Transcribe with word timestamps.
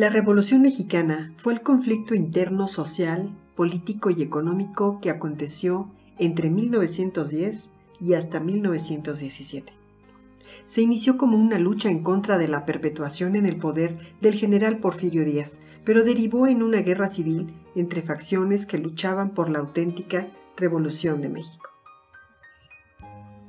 La 0.00 0.08
Revolución 0.08 0.62
Mexicana 0.62 1.30
fue 1.36 1.52
el 1.52 1.60
conflicto 1.60 2.14
interno 2.14 2.68
social, 2.68 3.28
político 3.54 4.08
y 4.08 4.22
económico 4.22 4.98
que 5.02 5.10
aconteció 5.10 5.90
entre 6.18 6.48
1910 6.48 7.68
y 8.00 8.14
hasta 8.14 8.40
1917. 8.40 9.74
Se 10.68 10.80
inició 10.80 11.18
como 11.18 11.36
una 11.36 11.58
lucha 11.58 11.90
en 11.90 12.02
contra 12.02 12.38
de 12.38 12.48
la 12.48 12.64
perpetuación 12.64 13.36
en 13.36 13.44
el 13.44 13.58
poder 13.58 13.98
del 14.22 14.36
general 14.36 14.78
Porfirio 14.78 15.22
Díaz, 15.22 15.58
pero 15.84 16.02
derivó 16.02 16.46
en 16.46 16.62
una 16.62 16.80
guerra 16.80 17.08
civil 17.08 17.52
entre 17.74 18.00
facciones 18.00 18.64
que 18.64 18.78
luchaban 18.78 19.34
por 19.34 19.50
la 19.50 19.58
auténtica 19.58 20.28
Revolución 20.56 21.20
de 21.20 21.28
México. 21.28 21.68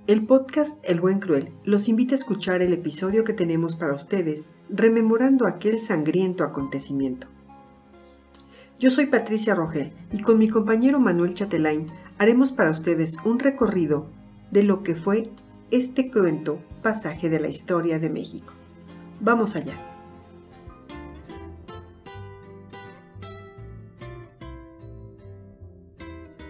El 0.06 0.26
podcast 0.26 0.78
El 0.84 1.00
Buen 1.00 1.22
Cruel 1.22 1.54
los 1.64 1.88
invita 1.88 2.14
a 2.14 2.18
escuchar 2.18 2.62
el 2.62 2.74
episodio 2.74 3.24
que 3.24 3.32
tenemos 3.32 3.78
para 3.78 3.94
ustedes, 3.94 4.50
rememorando 4.72 5.46
aquel 5.46 5.80
sangriento 5.80 6.44
acontecimiento. 6.44 7.28
Yo 8.80 8.90
soy 8.90 9.06
Patricia 9.06 9.54
Rogel 9.54 9.92
y 10.12 10.22
con 10.22 10.40
mi 10.40 10.50
compañero 10.50 11.00
Manuel 11.00 11.34
Chatelain 11.34 11.86
haremos 12.18 12.52
para 12.52 12.72
ustedes 12.72 13.16
un 13.26 13.40
recorrido 13.40 14.08
de 14.50 14.64
lo 14.64 14.82
que 14.82 14.96
fue 14.96 15.30
este 15.70 16.10
cruento 16.10 16.60
pasaje 16.82 17.30
de 17.30 17.40
la 17.40 17.50
historia 17.50 18.00
de 18.00 18.10
México. 18.10 18.54
Vamos 19.20 19.56
allá. 19.56 19.76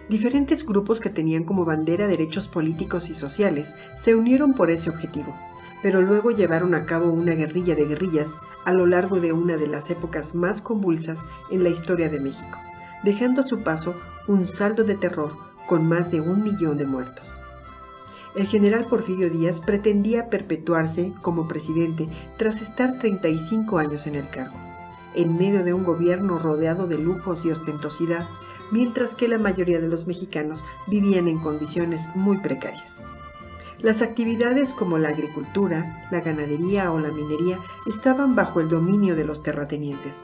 Diferentes 0.08 0.64
grupos 0.66 1.00
que 1.00 1.10
tenían 1.10 1.44
como 1.44 1.64
bandera 1.64 2.06
derechos 2.06 2.46
políticos 2.48 3.08
y 3.08 3.14
sociales 3.14 3.74
se 4.02 4.14
unieron 4.14 4.52
por 4.54 4.70
ese 4.70 4.90
objetivo, 4.90 5.34
pero 5.82 6.00
luego 6.00 6.30
llevaron 6.30 6.74
a 6.74 6.86
cabo 6.86 7.10
una 7.10 7.34
guerrilla 7.34 7.74
de 7.74 7.86
guerrillas 7.86 8.30
a 8.64 8.72
lo 8.72 8.86
largo 8.86 9.20
de 9.20 9.32
una 9.32 9.56
de 9.56 9.66
las 9.66 9.90
épocas 9.90 10.34
más 10.34 10.62
convulsas 10.62 11.18
en 11.50 11.64
la 11.64 11.70
historia 11.70 12.08
de 12.08 12.20
México, 12.20 12.58
dejando 13.02 13.40
a 13.40 13.44
su 13.44 13.62
paso 13.62 13.94
un 14.28 14.46
saldo 14.46 14.84
de 14.84 14.94
terror 14.94 15.32
con 15.66 15.86
más 15.88 16.10
de 16.10 16.20
un 16.20 16.42
millón 16.42 16.78
de 16.78 16.86
muertos. 16.86 17.38
El 18.34 18.46
general 18.46 18.86
Porfirio 18.86 19.28
Díaz 19.28 19.60
pretendía 19.60 20.30
perpetuarse 20.30 21.12
como 21.20 21.48
presidente 21.48 22.08
tras 22.38 22.62
estar 22.62 22.98
35 22.98 23.78
años 23.78 24.06
en 24.06 24.14
el 24.14 24.28
cargo, 24.28 24.56
en 25.14 25.36
medio 25.36 25.64
de 25.64 25.74
un 25.74 25.84
gobierno 25.84 26.38
rodeado 26.38 26.86
de 26.86 26.96
lujos 26.96 27.44
y 27.44 27.50
ostentosidad 27.50 28.26
mientras 28.70 29.14
que 29.14 29.28
la 29.28 29.38
mayoría 29.38 29.80
de 29.80 29.88
los 29.88 30.06
mexicanos 30.06 30.64
vivían 30.86 31.28
en 31.28 31.38
condiciones 31.38 32.00
muy 32.16 32.38
precarias. 32.38 32.82
Las 33.82 34.00
actividades 34.00 34.72
como 34.74 34.96
la 34.96 35.08
agricultura, 35.08 36.06
la 36.12 36.20
ganadería 36.20 36.92
o 36.92 37.00
la 37.00 37.10
minería 37.10 37.58
estaban 37.86 38.36
bajo 38.36 38.60
el 38.60 38.68
dominio 38.68 39.16
de 39.16 39.24
los 39.24 39.42
terratenientes, 39.42 40.14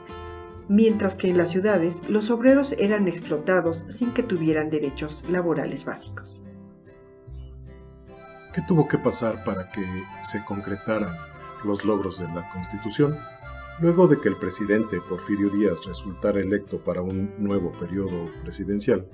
mientras 0.69 1.15
que 1.15 1.29
en 1.29 1.37
las 1.37 1.49
ciudades 1.49 1.97
los 2.07 2.31
obreros 2.31 2.73
eran 2.77 3.09
explotados 3.09 3.85
sin 3.89 4.11
que 4.11 4.23
tuvieran 4.23 4.69
derechos 4.69 5.25
laborales 5.29 5.83
básicos. 5.83 6.41
¿Qué 8.53 8.61
tuvo 8.65 8.87
que 8.87 8.97
pasar 8.97 9.43
para 9.43 9.69
que 9.71 9.85
se 10.23 10.43
concretaran 10.45 11.11
los 11.65 11.83
logros 11.83 12.17
de 12.17 12.27
la 12.33 12.49
Constitución? 12.53 13.17
Luego 13.81 14.07
de 14.07 14.21
que 14.21 14.29
el 14.29 14.37
presidente 14.37 15.01
Porfirio 15.01 15.49
Díaz 15.49 15.85
resultara 15.85 16.39
electo 16.39 16.79
para 16.79 17.01
un 17.01 17.33
nuevo 17.37 17.73
periodo 17.73 18.31
presidencial, 18.41 19.05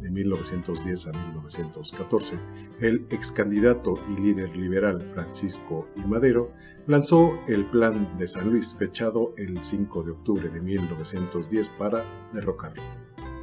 de 0.00 0.10
1910 0.10 1.06
a 1.06 1.12
1914, 1.12 2.38
el 2.80 3.06
ex 3.10 3.30
candidato 3.32 3.94
y 4.08 4.20
líder 4.20 4.56
liberal 4.56 5.10
Francisco 5.14 5.88
I. 5.96 6.00
Madero 6.00 6.52
lanzó 6.86 7.38
el 7.46 7.64
Plan 7.66 8.16
de 8.18 8.26
San 8.28 8.50
Luis, 8.50 8.74
fechado 8.76 9.34
el 9.36 9.62
5 9.62 10.02
de 10.02 10.10
octubre 10.12 10.48
de 10.48 10.60
1910 10.60 11.68
para 11.70 12.04
derrocarlo. 12.32 12.82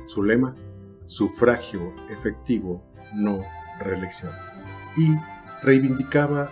Su 0.07 0.23
lema, 0.23 0.55
sufragio 1.05 1.93
efectivo, 2.09 2.83
no 3.15 3.41
reelección, 3.79 4.33
y 4.97 5.15
reivindicaba 5.63 6.51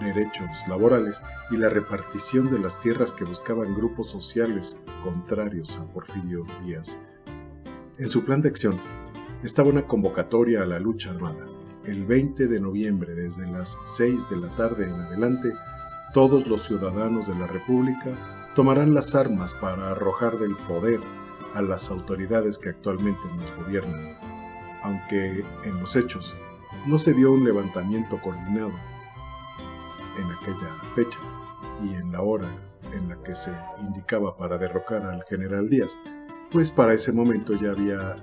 derechos 0.00 0.48
laborales 0.68 1.22
y 1.50 1.56
la 1.56 1.68
repartición 1.68 2.50
de 2.50 2.58
las 2.58 2.80
tierras 2.80 3.12
que 3.12 3.24
buscaban 3.24 3.74
grupos 3.74 4.10
sociales 4.10 4.80
contrarios 5.02 5.76
a 5.78 5.86
Porfirio 5.92 6.46
Díaz. 6.64 6.98
En 7.98 8.08
su 8.08 8.24
plan 8.24 8.40
de 8.40 8.48
acción 8.48 8.80
estaba 9.44 9.68
una 9.68 9.86
convocatoria 9.86 10.62
a 10.62 10.66
la 10.66 10.78
lucha 10.78 11.10
armada. 11.10 11.46
El 11.84 12.04
20 12.06 12.46
de 12.46 12.60
noviembre, 12.60 13.14
desde 13.14 13.46
las 13.46 13.78
6 13.84 14.30
de 14.30 14.36
la 14.38 14.48
tarde 14.56 14.86
en 14.88 14.94
adelante, 14.94 15.52
todos 16.14 16.46
los 16.46 16.62
ciudadanos 16.62 17.28
de 17.28 17.34
la 17.34 17.46
República 17.46 18.10
tomarán 18.56 18.94
las 18.94 19.14
armas 19.14 19.52
para 19.52 19.90
arrojar 19.90 20.38
del 20.38 20.56
poder 20.56 21.00
a 21.52 21.60
las 21.60 21.90
autoridades 21.90 22.56
que 22.56 22.70
actualmente 22.70 23.20
nos 23.36 23.64
gobiernan. 23.64 24.16
Aunque 24.82 25.44
en 25.64 25.80
los 25.80 25.94
hechos 25.94 26.34
no 26.86 26.98
se 26.98 27.12
dio 27.12 27.30
un 27.30 27.44
levantamiento 27.44 28.18
coordinado, 28.22 28.72
en 30.18 30.30
aquella 30.30 30.74
fecha 30.94 31.18
y 31.82 31.94
en 31.94 32.12
la 32.12 32.22
hora 32.22 32.48
en 32.92 33.08
la 33.08 33.16
que 33.22 33.34
se 33.34 33.52
indicaba 33.82 34.36
para 34.36 34.56
derrocar 34.56 35.04
al 35.04 35.22
general 35.24 35.68
Díaz, 35.68 35.98
pues 36.50 36.70
para 36.70 36.94
ese 36.94 37.12
momento 37.12 37.52
ya 37.54 37.72
había 37.72 38.16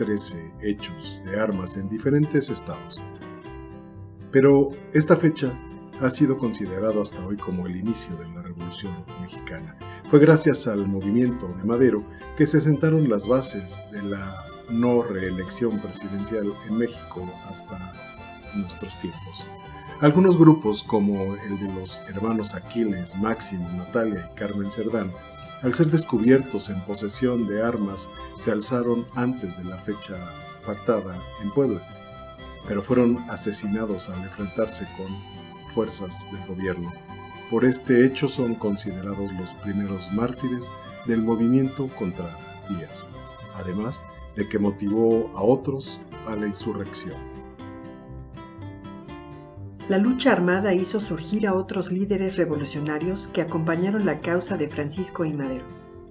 13 0.00 0.52
hechos 0.62 1.20
de 1.26 1.38
armas 1.38 1.76
en 1.76 1.86
diferentes 1.90 2.48
estados. 2.48 2.98
Pero 4.32 4.70
esta 4.94 5.14
fecha 5.14 5.52
ha 6.00 6.08
sido 6.08 6.38
considerado 6.38 7.02
hasta 7.02 7.22
hoy 7.26 7.36
como 7.36 7.66
el 7.66 7.76
inicio 7.76 8.16
de 8.16 8.26
la 8.30 8.40
Revolución 8.40 8.94
Mexicana. 9.20 9.76
Fue 10.10 10.18
gracias 10.18 10.66
al 10.66 10.86
movimiento 10.86 11.48
de 11.48 11.64
Madero 11.64 12.02
que 12.38 12.46
se 12.46 12.62
sentaron 12.62 13.10
las 13.10 13.28
bases 13.28 13.78
de 13.92 14.00
la 14.00 14.42
no 14.70 15.02
reelección 15.02 15.78
presidencial 15.80 16.50
en 16.66 16.78
México 16.78 17.30
hasta 17.44 17.92
nuestros 18.54 18.98
tiempos. 19.00 19.46
Algunos 20.00 20.38
grupos, 20.38 20.82
como 20.82 21.34
el 21.34 21.60
de 21.60 21.74
los 21.74 22.00
hermanos 22.08 22.54
Aquiles, 22.54 23.14
Máximo, 23.18 23.68
Natalia 23.76 24.30
y 24.32 24.34
Carmen 24.34 24.70
Cerdán, 24.70 25.12
al 25.62 25.74
ser 25.74 25.90
descubiertos 25.90 26.70
en 26.70 26.80
posesión 26.82 27.46
de 27.46 27.62
armas, 27.62 28.08
se 28.34 28.50
alzaron 28.50 29.06
antes 29.14 29.58
de 29.58 29.64
la 29.64 29.76
fecha 29.78 30.16
pactada 30.64 31.22
en 31.42 31.50
Puebla, 31.50 31.82
pero 32.66 32.82
fueron 32.82 33.18
asesinados 33.28 34.08
al 34.08 34.22
enfrentarse 34.22 34.86
con 34.96 35.08
fuerzas 35.74 36.26
del 36.32 36.46
gobierno. 36.46 36.92
Por 37.50 37.64
este 37.64 38.06
hecho 38.06 38.28
son 38.28 38.54
considerados 38.54 39.32
los 39.34 39.50
primeros 39.62 40.10
mártires 40.12 40.70
del 41.06 41.22
movimiento 41.22 41.88
contra 41.98 42.38
Díaz, 42.68 43.06
además 43.54 44.02
de 44.36 44.48
que 44.48 44.58
motivó 44.58 45.28
a 45.34 45.42
otros 45.42 46.00
a 46.26 46.36
la 46.36 46.46
insurrección. 46.46 47.29
La 49.90 49.98
lucha 49.98 50.30
armada 50.30 50.72
hizo 50.72 51.00
surgir 51.00 51.48
a 51.48 51.54
otros 51.54 51.90
líderes 51.90 52.36
revolucionarios 52.36 53.26
que 53.26 53.40
acompañaron 53.40 54.06
la 54.06 54.20
causa 54.20 54.56
de 54.56 54.68
Francisco 54.68 55.24
y 55.24 55.32
Madero, 55.32 55.64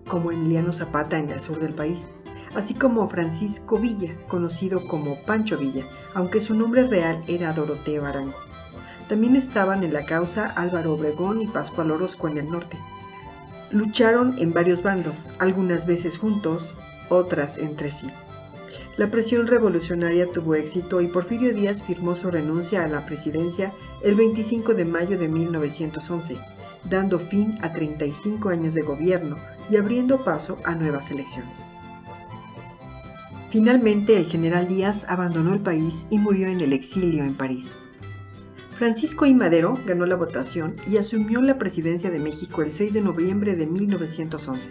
como 0.06 0.34
Emiliano 0.34 0.74
Zapata 0.74 1.18
en 1.18 1.30
el 1.30 1.40
sur 1.40 1.62
del 1.62 1.74
país, 1.74 2.10
así 2.56 2.74
como 2.74 3.08
Francisco 3.08 3.78
Villa, 3.78 4.18
conocido 4.28 4.86
como 4.86 5.24
Pancho 5.26 5.58
Villa, 5.58 5.86
aunque 6.14 6.42
su 6.42 6.56
nombre 6.56 6.88
real 6.88 7.22
era 7.28 7.54
Doroteo 7.54 8.06
Arango. 8.06 8.36
También 9.08 9.38
estaban 9.38 9.82
en 9.86 9.94
la 9.94 10.06
causa 10.06 10.48
Álvaro 10.48 10.96
Obregón 10.96 11.42
y 11.42 11.48
Pascual 11.48 11.92
Orozco 11.92 12.28
en 12.28 12.38
el 12.38 12.52
norte. 12.52 12.76
Lucharon 13.72 14.38
en 14.40 14.52
varios 14.52 14.84
bandos, 14.84 15.32
algunas 15.40 15.86
veces 15.86 16.18
juntos, 16.18 16.78
otras 17.08 17.58
entre 17.58 17.92
sí. 17.92 18.10
La 19.00 19.10
presión 19.10 19.48
revolucionaria 19.48 20.30
tuvo 20.30 20.56
éxito 20.56 21.00
y 21.00 21.08
Porfirio 21.08 21.54
Díaz 21.54 21.82
firmó 21.82 22.18
su 22.18 22.30
renuncia 22.30 22.84
a 22.84 22.88
la 22.90 23.06
presidencia 23.06 23.72
el 24.04 24.16
25 24.16 24.74
de 24.74 24.84
mayo 24.84 25.18
de 25.18 25.30
1911, 25.30 26.38
dando 26.84 27.18
fin 27.18 27.58
a 27.62 27.72
35 27.72 28.50
años 28.50 28.74
de 28.74 28.82
gobierno 28.82 29.38
y 29.70 29.78
abriendo 29.78 30.26
paso 30.26 30.58
a 30.66 30.76
nuevas 30.76 31.10
elecciones. 31.12 31.54
Finalmente, 33.52 34.18
el 34.18 34.26
general 34.26 34.68
Díaz 34.68 35.06
abandonó 35.08 35.54
el 35.54 35.62
país 35.62 36.06
y 36.10 36.18
murió 36.18 36.50
en 36.50 36.60
el 36.60 36.74
exilio 36.74 37.24
en 37.24 37.36
París. 37.36 37.70
Francisco 38.72 39.26
I. 39.26 39.34
Madero 39.34 39.80
ganó 39.86 40.06
la 40.08 40.18
votación 40.18 40.76
y 40.92 40.98
asumió 40.98 41.42
la 41.42 41.58
presidencia 41.58 42.12
de 42.12 42.20
México 42.20 42.64
el 42.64 42.74
6 42.74 42.92
de 42.92 43.02
noviembre 43.02 43.56
de 43.56 43.66
1911 43.66 44.70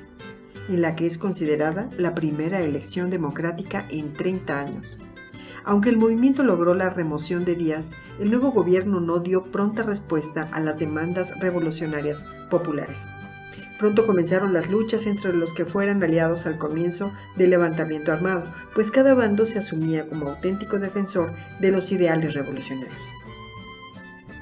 en 0.69 0.83
la 0.83 0.95
que 0.95 1.07
es 1.07 1.19
considerada 1.19 1.89
la 1.97 2.15
primera 2.15 2.61
elección 2.61 3.11
democrática 3.11 3.87
en 3.91 4.13
30 4.13 4.61
años. 4.61 4.99
Aunque 5.65 5.91
el 5.91 5.99
movimiento 5.99 6.43
logró 6.43 6.75
la 6.75 6.91
remoción 6.91 7.45
de 7.45 7.55
Díaz, 7.55 7.91
el 8.21 8.31
nuevo 8.31 8.53
gobierno 8.53 9.01
no 9.01 9.19
dio 9.19 9.45
pronta 9.45 9.83
respuesta 9.83 10.49
a 10.53 10.61
las 10.61 10.79
demandas 10.79 11.31
revolucionarias 11.41 12.25
populares. 12.51 12.99
Pronto 13.79 14.05
comenzaron 14.07 14.53
las 14.53 14.69
luchas 14.69 15.07
entre 15.07 15.33
los 15.33 15.53
que 15.53 15.65
fueran 15.65 16.03
aliados 16.03 16.47
al 16.47 16.59
comienzo 16.59 17.13
del 17.37 17.51
levantamiento 17.51 18.13
armado, 18.13 18.45
pues 18.75 18.91
cada 18.91 19.15
bando 19.15 19.47
se 19.47 19.59
asumía 19.59 20.09
como 20.09 20.31
auténtico 20.31 20.79
defensor 20.79 21.33
de 21.61 21.71
los 21.71 21.93
ideales 21.93 22.35
revolucionarios. 22.35 23.18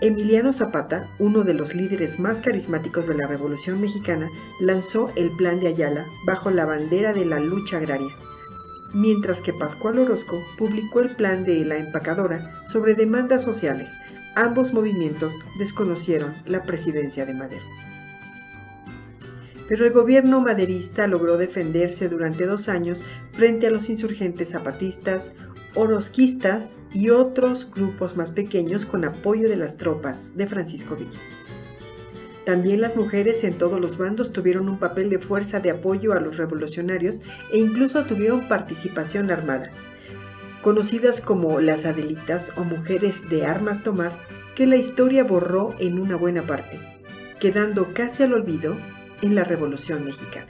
Emiliano 0.03 0.53
Zapata, 0.53 1.09
uno 1.19 1.43
de 1.43 1.55
los 1.55 1.75
líderes 1.75 2.19
más 2.19 2.43
carismáticos 2.43 3.09
de 3.09 3.15
la 3.15 3.27
Revolución 3.27 3.81
Mexicana, 3.81 4.29
lanzó 4.61 5.11
el 5.17 5.31
Plan 5.31 5.59
de 5.59 5.69
Ayala 5.69 6.05
bajo 6.27 6.51
la 6.51 6.67
bandera 6.67 7.15
de 7.15 7.25
la 7.25 7.41
lucha 7.41 7.79
agraria, 7.79 8.15
mientras 8.93 9.41
que 9.41 9.55
Pascual 9.55 9.99
Orozco 9.99 10.43
publicó 10.59 11.01
el 11.01 11.17
Plan 11.17 11.45
de 11.45 11.65
la 11.65 11.79
Empacadora 11.79 12.63
sobre 12.67 12.95
demandas 12.95 13.43
sociales. 13.43 13.91
Ambos 14.35 14.75
movimientos 14.75 15.33
desconocieron 15.59 16.35
la 16.45 16.63
presidencia 16.65 17.25
de 17.25 17.33
Madero. 17.33 17.65
Pero 19.67 19.87
el 19.87 19.95
gobierno 19.95 20.43
maderista 20.43 21.07
logró 21.07 21.39
defenderse 21.39 22.11
durante 22.11 22.45
dos 22.45 22.69
años 22.69 23.03
frente 23.33 23.67
a 23.67 23.71
los 23.71 23.89
insurgentes 23.89 24.51
zapatistas, 24.51 25.31
orozquistas 25.75 26.69
y 26.97 27.11
otros 27.11 27.69
grupos 27.71 28.17
más 28.17 28.33
pequeños 28.33 28.87
con 28.87 29.05
apoyo 29.05 29.51
de 29.51 29.57
las 29.57 29.77
tropas 29.77 30.35
de 30.35 30.47
Francisco 30.47 30.97
Villa. 30.97 31.21
También 32.47 32.81
las 32.81 32.97
mujeres 32.97 33.45
en 33.45 33.59
todos 33.59 33.79
los 33.79 33.99
bandos 33.99 34.33
tuvieron 34.33 34.71
un 34.71 34.79
papel 34.79 35.11
de 35.11 35.19
fuerza 35.19 35.61
de 35.61 35.73
apoyo 35.73 36.15
a 36.15 36.21
los 36.21 36.39
revolucionarios 36.39 37.21
e 37.53 37.59
incluso 37.59 38.05
tuvieron 38.05 38.49
participación 38.49 39.31
armada, 39.31 39.69
conocidas 40.63 41.21
como 41.21 41.61
las 41.61 41.85
Adelitas 41.85 42.51
o 42.57 42.65
mujeres 42.65 43.29
de 43.29 43.45
armas 43.45 43.83
tomar, 43.83 44.13
que 44.55 44.67
la 44.67 44.77
historia 44.77 45.23
borró 45.23 45.75
en 45.79 45.99
una 45.99 46.17
buena 46.17 46.45
parte, 46.45 46.79
quedando 47.39 47.93
casi 47.93 48.23
al 48.23 48.33
olvido 48.33 48.75
en 49.21 49.35
la 49.35 49.45
Revolución 49.45 50.03
Mexicana. 50.07 50.49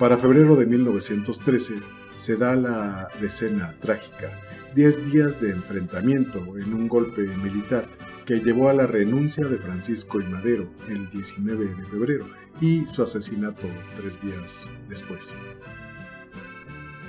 Para 0.00 0.16
febrero 0.16 0.56
de 0.56 0.66
1913 0.66 1.74
se 2.16 2.36
da 2.36 2.56
la 2.56 3.08
decena 3.20 3.72
trágica 3.80 4.32
10 4.74 5.10
días 5.10 5.40
de 5.40 5.50
enfrentamiento 5.50 6.38
en 6.58 6.74
un 6.74 6.88
golpe 6.88 7.22
militar 7.22 7.86
que 8.26 8.36
llevó 8.36 8.68
a 8.68 8.74
la 8.74 8.86
renuncia 8.86 9.46
de 9.46 9.56
Francisco 9.56 10.20
y 10.20 10.24
Madero 10.24 10.68
el 10.88 11.10
19 11.10 11.64
de 11.64 11.84
febrero 11.86 12.26
y 12.60 12.84
su 12.86 13.02
asesinato 13.02 13.66
tres 13.98 14.20
días 14.20 14.68
después. 14.88 15.32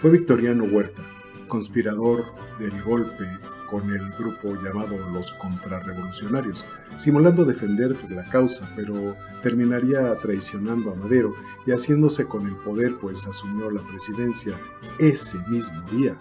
Fue 0.01 0.11
Victoriano 0.11 0.63
Huerta, 0.63 1.01
conspirador 1.47 2.25
del 2.59 2.81
golpe 2.83 3.27
con 3.69 3.91
el 3.91 4.09
grupo 4.13 4.55
llamado 4.63 4.97
los 5.11 5.31
contrarrevolucionarios, 5.33 6.65
simulando 6.97 7.45
defender 7.45 7.95
la 8.09 8.23
causa, 8.29 8.71
pero 8.75 9.15
terminaría 9.43 10.15
traicionando 10.19 10.91
a 10.91 10.95
Madero 10.95 11.35
y 11.67 11.71
haciéndose 11.71 12.25
con 12.25 12.47
el 12.47 12.55
poder 12.55 12.95
pues 12.99 13.27
asumió 13.27 13.69
la 13.69 13.81
presidencia 13.81 14.53
ese 14.97 15.37
mismo 15.49 15.81
día 15.91 16.17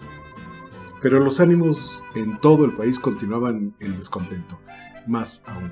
pero 1.01 1.19
los 1.19 1.39
ánimos 1.39 2.03
en 2.15 2.39
todo 2.39 2.65
el 2.65 2.73
país 2.73 2.99
continuaban 2.99 3.73
en 3.79 3.97
descontento, 3.97 4.59
más 5.07 5.43
aún. 5.47 5.71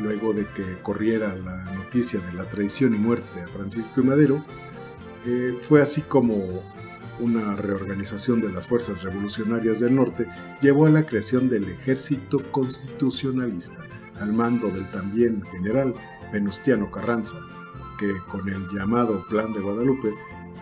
Luego 0.00 0.32
de 0.32 0.44
que 0.46 0.64
corriera 0.82 1.36
la 1.36 1.64
noticia 1.72 2.20
de 2.20 2.32
la 2.32 2.44
traición 2.44 2.94
y 2.94 2.98
muerte 2.98 3.42
a 3.42 3.48
Francisco 3.48 4.00
y 4.00 4.04
Madero, 4.04 4.44
eh, 5.26 5.56
fue 5.68 5.80
así 5.80 6.02
como 6.02 6.62
una 7.20 7.54
reorganización 7.54 8.40
de 8.40 8.50
las 8.50 8.66
fuerzas 8.66 9.02
revolucionarias 9.02 9.80
del 9.80 9.94
norte 9.94 10.26
llevó 10.60 10.86
a 10.86 10.90
la 10.90 11.06
creación 11.06 11.48
del 11.48 11.68
ejército 11.68 12.38
constitucionalista, 12.50 13.78
al 14.20 14.32
mando 14.32 14.68
del 14.68 14.90
también 14.90 15.42
general 15.42 15.94
Venustiano 16.32 16.90
Carranza, 16.90 17.36
que 17.98 18.12
con 18.28 18.48
el 18.48 18.68
llamado 18.70 19.24
Plan 19.28 19.52
de 19.52 19.60
Guadalupe 19.60 20.12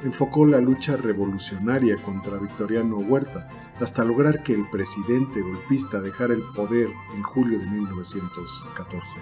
enfocó 0.05 0.47
la 0.47 0.61
lucha 0.61 0.97
revolucionaria 0.97 1.97
contra 2.03 2.39
Victoriano 2.39 2.99
Huerta, 2.99 3.49
hasta 3.81 4.05
lograr 4.05 4.43
que 4.43 4.55
el 4.55 4.69
presidente 4.71 5.41
golpista 5.41 6.01
dejara 6.01 6.35
el 6.35 6.43
poder 6.55 6.89
en 7.15 7.23
julio 7.23 7.59
de 7.59 7.67
1914. 7.67 9.19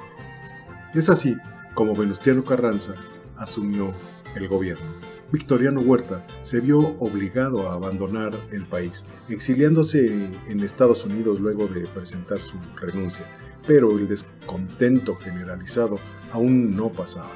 Es 0.95 1.09
así 1.09 1.37
como 1.75 1.95
Venustiano 1.95 2.45
Carranza 2.45 2.95
asumió 3.37 3.93
el 4.35 4.49
gobierno. 4.49 4.87
Victoriano 5.33 5.81
Huerta 5.81 6.27
se 6.43 6.61
vio 6.61 6.97
obligado 6.99 7.71
a 7.71 7.75
abandonar 7.75 8.33
el 8.51 8.65
país, 8.67 9.05
exiliándose 9.29 10.33
en 10.49 10.61
Estados 10.61 11.05
Unidos 11.05 11.39
luego 11.39 11.69
de 11.69 11.87
presentar 11.87 12.43
su 12.43 12.57
renuncia, 12.81 13.25
pero 13.67 13.97
el 13.97 14.09
descontento 14.09 15.15
generalizado 15.17 15.99
aún 16.33 16.75
no 16.75 16.89
pasaba 16.89 17.31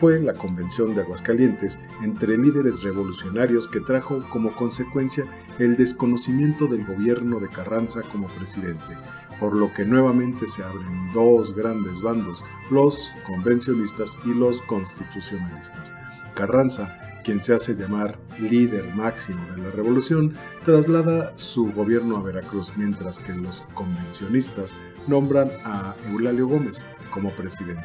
fue 0.00 0.18
la 0.18 0.32
Convención 0.32 0.94
de 0.94 1.02
Aguascalientes 1.02 1.78
entre 2.02 2.38
líderes 2.38 2.82
revolucionarios 2.82 3.68
que 3.68 3.80
trajo 3.80 4.24
como 4.30 4.56
consecuencia 4.56 5.26
el 5.58 5.76
desconocimiento 5.76 6.66
del 6.66 6.86
gobierno 6.86 7.38
de 7.38 7.50
Carranza 7.50 8.00
como 8.10 8.26
presidente, 8.28 8.96
por 9.38 9.54
lo 9.54 9.70
que 9.74 9.84
nuevamente 9.84 10.46
se 10.46 10.64
abren 10.64 11.12
dos 11.12 11.54
grandes 11.54 12.00
bandos, 12.00 12.42
los 12.70 13.10
convencionistas 13.26 14.16
y 14.24 14.32
los 14.32 14.62
constitucionalistas. 14.62 15.92
Carranza, 16.34 16.98
quien 17.22 17.42
se 17.42 17.52
hace 17.52 17.74
llamar 17.74 18.18
líder 18.38 18.94
máximo 18.94 19.40
de 19.54 19.64
la 19.64 19.70
revolución, 19.70 20.34
traslada 20.64 21.36
su 21.36 21.70
gobierno 21.72 22.16
a 22.16 22.22
Veracruz, 22.22 22.72
mientras 22.74 23.20
que 23.20 23.34
los 23.34 23.60
convencionistas 23.74 24.72
nombran 25.06 25.50
a 25.62 25.94
Eulalio 26.10 26.48
Gómez 26.48 26.86
como 27.12 27.30
presidente. 27.32 27.84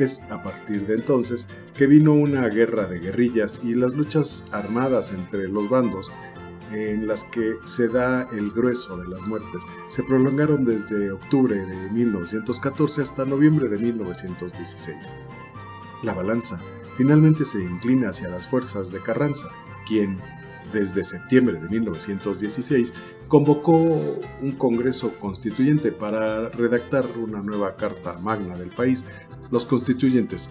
Es 0.00 0.22
a 0.30 0.42
partir 0.42 0.86
de 0.86 0.94
entonces 0.94 1.46
que 1.76 1.86
vino 1.86 2.14
una 2.14 2.48
guerra 2.48 2.86
de 2.86 3.00
guerrillas 3.00 3.60
y 3.62 3.74
las 3.74 3.92
luchas 3.92 4.46
armadas 4.50 5.12
entre 5.12 5.46
los 5.46 5.68
bandos 5.68 6.10
en 6.72 7.06
las 7.06 7.24
que 7.24 7.56
se 7.64 7.86
da 7.86 8.26
el 8.32 8.50
grueso 8.50 8.96
de 8.96 9.06
las 9.08 9.20
muertes 9.26 9.60
se 9.90 10.02
prolongaron 10.02 10.64
desde 10.64 11.12
octubre 11.12 11.54
de 11.54 11.90
1914 11.90 13.02
hasta 13.02 13.26
noviembre 13.26 13.68
de 13.68 13.76
1916. 13.76 15.14
La 16.02 16.14
balanza 16.14 16.58
finalmente 16.96 17.44
se 17.44 17.62
inclina 17.62 18.08
hacia 18.08 18.28
las 18.28 18.48
fuerzas 18.48 18.90
de 18.90 19.02
Carranza, 19.02 19.50
quien, 19.86 20.18
desde 20.72 21.04
septiembre 21.04 21.60
de 21.60 21.68
1916, 21.68 22.94
convocó 23.28 23.74
un 23.76 24.52
Congreso 24.56 25.12
Constituyente 25.20 25.92
para 25.92 26.48
redactar 26.48 27.06
una 27.18 27.42
nueva 27.42 27.76
Carta 27.76 28.18
Magna 28.18 28.56
del 28.56 28.70
país 28.70 29.04
los 29.50 29.66
constituyentes, 29.66 30.50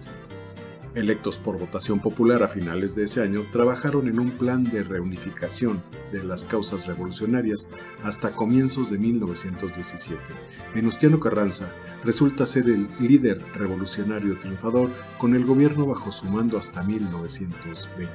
electos 0.94 1.38
por 1.38 1.58
votación 1.58 2.00
popular 2.00 2.42
a 2.42 2.48
finales 2.48 2.94
de 2.94 3.04
ese 3.04 3.22
año, 3.22 3.46
trabajaron 3.52 4.08
en 4.08 4.18
un 4.18 4.32
plan 4.32 4.64
de 4.64 4.82
reunificación 4.82 5.82
de 6.12 6.22
las 6.24 6.44
causas 6.44 6.86
revolucionarias 6.86 7.68
hasta 8.02 8.32
comienzos 8.32 8.90
de 8.90 8.98
1917. 8.98 10.20
Venustiano 10.74 11.20
Carranza 11.20 11.72
resulta 12.04 12.46
ser 12.46 12.68
el 12.68 12.88
líder 12.98 13.42
revolucionario 13.54 14.38
triunfador 14.38 14.90
con 15.18 15.34
el 15.34 15.44
gobierno 15.44 15.86
bajo 15.86 16.10
su 16.10 16.26
mando 16.26 16.58
hasta 16.58 16.82
1920. 16.82 18.10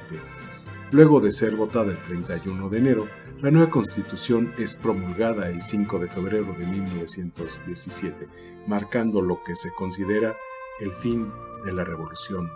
Luego 0.92 1.20
de 1.20 1.32
ser 1.32 1.56
votada 1.56 1.90
el 1.90 1.98
31 1.98 2.68
de 2.68 2.78
enero, 2.78 3.06
la 3.42 3.50
nueva 3.50 3.70
constitución 3.70 4.52
es 4.56 4.74
promulgada 4.74 5.48
el 5.50 5.60
5 5.62 5.98
de 5.98 6.08
febrero 6.08 6.54
de 6.58 6.66
1917, 6.66 8.28
marcando 8.66 9.20
lo 9.20 9.38
que 9.44 9.56
se 9.56 9.70
considera 9.72 10.32
el 10.80 10.92
fin 10.92 11.30
de 11.64 11.72
la 11.72 11.84
Revolución 11.84 12.48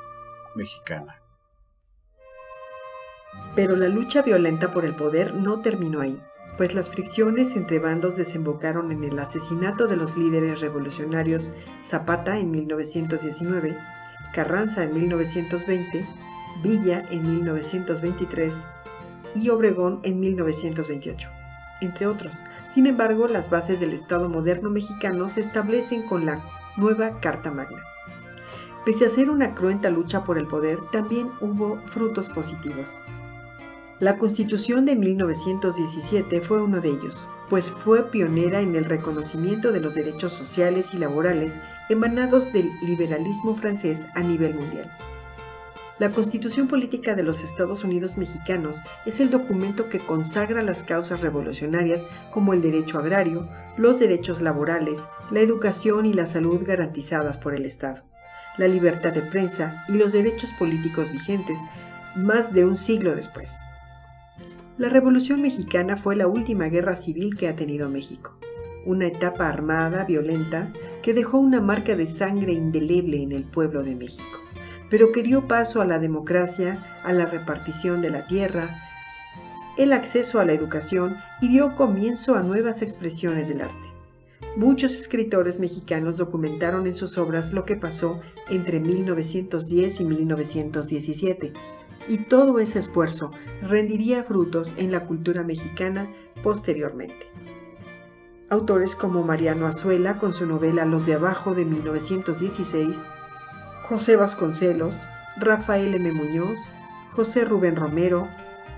Mexicana. 0.54 1.16
Pero 3.54 3.76
la 3.76 3.88
lucha 3.88 4.22
violenta 4.22 4.72
por 4.72 4.84
el 4.84 4.94
poder 4.94 5.34
no 5.34 5.60
terminó 5.60 6.00
ahí, 6.00 6.20
pues 6.56 6.74
las 6.74 6.90
fricciones 6.90 7.56
entre 7.56 7.78
bandos 7.78 8.16
desembocaron 8.16 8.92
en 8.92 9.04
el 9.04 9.18
asesinato 9.18 9.86
de 9.86 9.96
los 9.96 10.16
líderes 10.16 10.60
revolucionarios 10.60 11.50
Zapata 11.88 12.38
en 12.38 12.50
1919, 12.50 13.76
Carranza 14.34 14.84
en 14.84 14.94
1920, 14.94 16.06
Villa 16.62 17.04
en 17.10 17.30
1923 17.36 18.52
y 19.34 19.48
Obregón 19.48 20.00
en 20.02 20.20
1928, 20.20 21.28
entre 21.80 22.06
otros. 22.06 22.32
Sin 22.74 22.86
embargo, 22.86 23.26
las 23.26 23.48
bases 23.48 23.80
del 23.80 23.94
Estado 23.94 24.28
moderno 24.28 24.70
mexicano 24.70 25.28
se 25.28 25.40
establecen 25.40 26.02
con 26.06 26.26
la 26.26 26.40
nueva 26.76 27.18
Carta 27.20 27.50
Magna. 27.50 27.89
Pese 28.84 29.04
a 29.04 29.10
ser 29.10 29.28
una 29.28 29.54
cruenta 29.54 29.90
lucha 29.90 30.24
por 30.24 30.38
el 30.38 30.46
poder, 30.46 30.78
también 30.90 31.28
hubo 31.42 31.76
frutos 31.76 32.30
positivos. 32.30 32.86
La 34.00 34.16
Constitución 34.16 34.86
de 34.86 34.96
1917 34.96 36.40
fue 36.40 36.62
uno 36.62 36.80
de 36.80 36.88
ellos, 36.88 37.28
pues 37.50 37.68
fue 37.68 38.10
pionera 38.10 38.62
en 38.62 38.74
el 38.74 38.86
reconocimiento 38.86 39.72
de 39.72 39.80
los 39.80 39.94
derechos 39.94 40.32
sociales 40.32 40.94
y 40.94 40.96
laborales 40.96 41.52
emanados 41.90 42.50
del 42.54 42.70
liberalismo 42.80 43.54
francés 43.56 44.00
a 44.14 44.20
nivel 44.20 44.54
mundial. 44.54 44.90
La 45.98 46.08
Constitución 46.08 46.66
Política 46.66 47.14
de 47.14 47.22
los 47.22 47.44
Estados 47.44 47.84
Unidos 47.84 48.16
Mexicanos 48.16 48.78
es 49.04 49.20
el 49.20 49.28
documento 49.28 49.90
que 49.90 49.98
consagra 49.98 50.62
las 50.62 50.82
causas 50.82 51.20
revolucionarias 51.20 52.02
como 52.32 52.54
el 52.54 52.62
derecho 52.62 52.98
agrario, 52.98 53.46
los 53.76 53.98
derechos 53.98 54.40
laborales, 54.40 54.98
la 55.30 55.40
educación 55.40 56.06
y 56.06 56.14
la 56.14 56.24
salud 56.24 56.62
garantizadas 56.64 57.36
por 57.36 57.54
el 57.54 57.66
Estado 57.66 58.09
la 58.60 58.68
libertad 58.68 59.14
de 59.14 59.22
prensa 59.22 59.84
y 59.88 59.92
los 59.92 60.12
derechos 60.12 60.52
políticos 60.58 61.10
vigentes 61.10 61.58
más 62.14 62.52
de 62.52 62.66
un 62.66 62.76
siglo 62.76 63.16
después. 63.16 63.50
La 64.76 64.90
Revolución 64.90 65.40
Mexicana 65.40 65.96
fue 65.96 66.14
la 66.14 66.26
última 66.26 66.66
guerra 66.66 66.94
civil 66.94 67.38
que 67.38 67.48
ha 67.48 67.56
tenido 67.56 67.88
México. 67.88 68.36
una 68.86 69.06
etapa 69.06 69.46
armada, 69.46 70.04
violenta, 70.04 70.72
que 71.02 71.12
dejó 71.14 71.38
una 71.38 71.60
marca 71.60 71.96
de 71.96 72.06
sangre 72.06 72.54
indeleble 72.54 73.22
en 73.22 73.32
el 73.32 73.44
pueblo 73.44 73.82
de 73.82 73.94
México, 73.94 74.38
pero 74.90 75.12
que 75.12 75.22
dio 75.22 75.46
paso 75.46 75.82
a 75.82 75.86
la 75.86 75.98
democracia, 75.98 76.78
a 77.04 77.12
la 77.12 77.26
repartición 77.26 78.00
de 78.00 78.08
la 78.08 78.26
tierra, 78.26 78.68
el 79.76 79.92
acceso 79.92 80.40
a 80.40 80.46
la 80.46 80.52
educación 80.52 81.16
y 81.42 81.48
dio 81.48 81.76
comienzo 81.76 82.36
a 82.36 82.42
nuevas 82.42 82.80
expresiones 82.80 83.48
del 83.48 83.60
arte. 83.60 83.89
Muchos 84.56 84.96
escritores 84.96 85.60
mexicanos 85.60 86.16
documentaron 86.16 86.88
en 86.88 86.94
sus 86.94 87.18
obras 87.18 87.52
lo 87.52 87.64
que 87.64 87.76
pasó 87.76 88.20
entre 88.48 88.80
1910 88.80 90.00
y 90.00 90.04
1917, 90.04 91.52
y 92.08 92.18
todo 92.18 92.58
ese 92.58 92.80
esfuerzo 92.80 93.30
rendiría 93.62 94.24
frutos 94.24 94.74
en 94.76 94.90
la 94.90 95.06
cultura 95.06 95.44
mexicana 95.44 96.10
posteriormente. 96.42 97.26
Autores 98.48 98.96
como 98.96 99.22
Mariano 99.22 99.66
Azuela 99.66 100.18
con 100.18 100.32
su 100.32 100.44
novela 100.46 100.84
Los 100.84 101.06
de 101.06 101.14
Abajo 101.14 101.54
de 101.54 101.64
1916, 101.64 102.96
José 103.88 104.16
Vasconcelos, 104.16 104.96
Rafael 105.36 105.94
M. 105.94 106.10
Muñoz, 106.10 106.58
José 107.12 107.44
Rubén 107.44 107.76
Romero, 107.76 108.26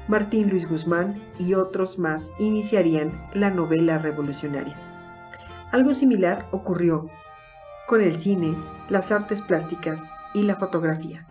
Martín 0.06 0.50
Luis 0.50 0.68
Guzmán 0.68 1.22
y 1.38 1.54
otros 1.54 1.98
más 1.98 2.30
iniciarían 2.38 3.12
la 3.32 3.48
novela 3.48 3.96
revolucionaria. 3.96 4.91
Algo 5.72 5.94
similar 5.94 6.46
ocurrió 6.52 7.08
con 7.88 8.02
el 8.02 8.20
cine, 8.20 8.54
las 8.90 9.10
artes 9.10 9.40
plásticas 9.40 9.98
y 10.34 10.42
la 10.42 10.54
fotografía. 10.56 11.26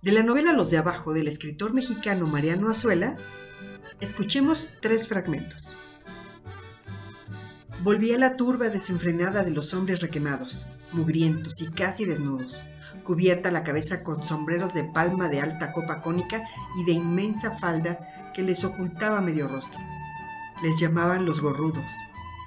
De 0.00 0.12
la 0.12 0.22
novela 0.22 0.52
Los 0.52 0.70
de 0.70 0.78
Abajo 0.78 1.12
del 1.12 1.26
escritor 1.26 1.74
mexicano 1.74 2.28
Mariano 2.28 2.70
Azuela, 2.70 3.16
escuchemos 4.00 4.72
tres 4.80 5.08
fragmentos. 5.08 5.74
Volví 7.82 8.12
a 8.12 8.18
la 8.18 8.36
turba 8.36 8.68
desenfrenada 8.68 9.42
de 9.42 9.50
los 9.50 9.74
hombres 9.74 10.00
requemados, 10.00 10.68
mugrientos 10.92 11.60
y 11.62 11.66
casi 11.66 12.04
desnudos 12.04 12.62
cubierta 13.08 13.50
la 13.50 13.62
cabeza 13.62 14.02
con 14.02 14.20
sombreros 14.20 14.74
de 14.74 14.84
palma 14.84 15.30
de 15.30 15.40
alta 15.40 15.72
copa 15.72 16.02
cónica 16.02 16.46
y 16.76 16.84
de 16.84 16.92
inmensa 16.92 17.52
falda 17.52 17.98
que 18.34 18.42
les 18.42 18.64
ocultaba 18.64 19.22
medio 19.22 19.48
rostro. 19.48 19.80
Les 20.62 20.78
llamaban 20.78 21.24
los 21.24 21.40
gorrudos, 21.40 21.86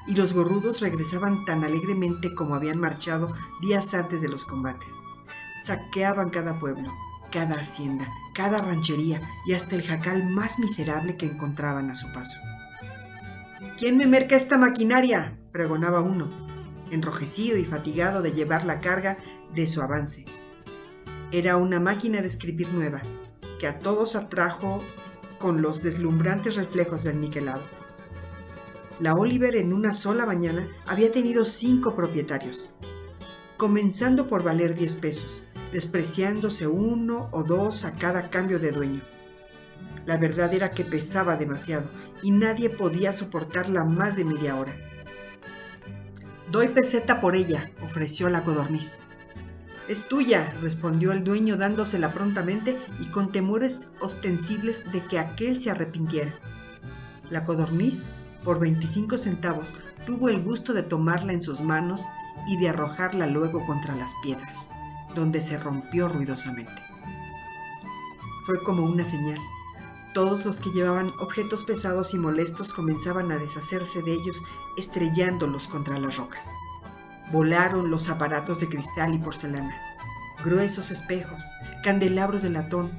y 0.06 0.14
los 0.14 0.34
gorrudos 0.34 0.80
regresaban 0.80 1.46
tan 1.46 1.64
alegremente 1.64 2.36
como 2.36 2.54
habían 2.54 2.78
marchado 2.78 3.36
días 3.60 3.92
antes 3.96 4.22
de 4.22 4.28
los 4.28 4.46
combates. 4.46 4.94
Saqueaban 5.66 6.30
cada 6.30 6.60
pueblo, 6.60 6.94
cada 7.32 7.56
hacienda, 7.56 8.08
cada 8.36 8.62
ranchería 8.62 9.20
y 9.48 9.54
hasta 9.54 9.74
el 9.74 9.82
jacal 9.82 10.30
más 10.30 10.60
miserable 10.60 11.18
que 11.18 11.26
encontraban 11.26 11.90
a 11.90 11.96
su 11.96 12.06
paso. 12.14 12.38
¿Quién 13.80 13.98
me 13.98 14.06
merca 14.06 14.36
esta 14.36 14.60
maquinaria? 14.60 15.40
pregonaba 15.52 16.02
uno, 16.02 16.30
enrojecido 16.92 17.58
y 17.58 17.66
fatigado 17.66 18.22
de 18.22 18.34
llevar 18.34 18.64
la 18.64 18.80
carga 18.80 19.18
de 19.56 19.66
su 19.66 19.82
avance. 19.82 20.24
Era 21.34 21.56
una 21.56 21.80
máquina 21.80 22.20
de 22.20 22.28
escribir 22.28 22.68
nueva, 22.74 23.04
que 23.58 23.66
a 23.66 23.80
todos 23.80 24.16
atrajo 24.16 24.80
con 25.40 25.62
los 25.62 25.82
deslumbrantes 25.82 26.58
reflejos 26.58 27.04
del 27.04 27.22
niquelado. 27.22 27.62
La 29.00 29.14
Oliver 29.16 29.56
en 29.56 29.72
una 29.72 29.94
sola 29.94 30.26
mañana 30.26 30.68
había 30.86 31.10
tenido 31.14 31.46
cinco 31.46 31.96
propietarios, 31.96 32.70
comenzando 33.56 34.28
por 34.28 34.44
valer 34.44 34.76
10 34.76 34.98
pesos, 34.98 35.46
despreciándose 35.72 36.68
uno 36.68 37.30
o 37.32 37.44
dos 37.44 37.86
a 37.86 37.94
cada 37.96 38.30
cambio 38.30 38.60
de 38.60 38.72
dueño. 38.72 39.02
La 40.06 40.18
verdad 40.18 40.54
era 40.54 40.72
que 40.72 40.84
pesaba 40.84 41.38
demasiado 41.38 41.86
y 42.22 42.32
nadie 42.32 42.70
podía 42.70 43.14
soportarla 43.14 43.86
más 43.86 44.18
de 44.18 44.26
media 44.26 44.58
hora. 44.58 44.74
Doy 46.52 46.68
peseta 46.68 47.22
por 47.22 47.38
ella, 47.38 47.72
ofreció 47.82 48.28
la 48.28 48.44
codorniz. 48.44 48.98
Es 49.92 50.08
tuya, 50.08 50.56
respondió 50.62 51.12
el 51.12 51.26
dueño 51.26 51.58
dándosela 51.58 52.14
prontamente 52.14 52.82
y 53.02 53.08
con 53.08 53.34
temores 53.34 53.90
ostensibles 54.00 54.90
de 54.94 55.04
que 55.04 55.20
aquel 55.20 55.62
se 55.62 55.70
arrepintiera. 55.70 56.32
La 57.30 57.44
codorniz, 57.44 58.06
por 58.46 58.58
25 58.58 59.18
centavos, 59.18 59.74
tuvo 60.06 60.30
el 60.30 60.42
gusto 60.42 60.72
de 60.72 60.84
tomarla 60.84 61.34
en 61.34 61.42
sus 61.42 61.60
manos 61.60 62.04
y 62.48 62.58
de 62.58 62.70
arrojarla 62.70 63.28
luego 63.28 63.66
contra 63.66 63.94
las 63.94 64.14
piedras, 64.24 64.70
donde 65.14 65.42
se 65.42 65.58
rompió 65.58 66.08
ruidosamente. 66.08 66.82
Fue 68.46 68.64
como 68.64 68.86
una 68.86 69.04
señal. 69.04 69.40
Todos 70.14 70.46
los 70.46 70.62
que 70.62 70.70
llevaban 70.70 71.12
objetos 71.20 71.66
pesados 71.66 72.14
y 72.14 72.18
molestos 72.18 72.72
comenzaban 72.72 73.30
a 73.34 73.38
deshacerse 73.38 74.02
de 74.04 74.14
ellos 74.14 74.42
estrellándolos 74.78 75.68
contra 75.68 76.00
las 76.00 76.16
rocas. 76.16 76.46
Volaron 77.32 77.90
los 77.90 78.10
aparatos 78.10 78.60
de 78.60 78.68
cristal 78.68 79.14
y 79.14 79.18
porcelana, 79.18 79.76
gruesos 80.44 80.92
espejos, 80.92 81.42
candelabros 81.84 82.42
de 82.42 82.50
latón, 82.50 82.92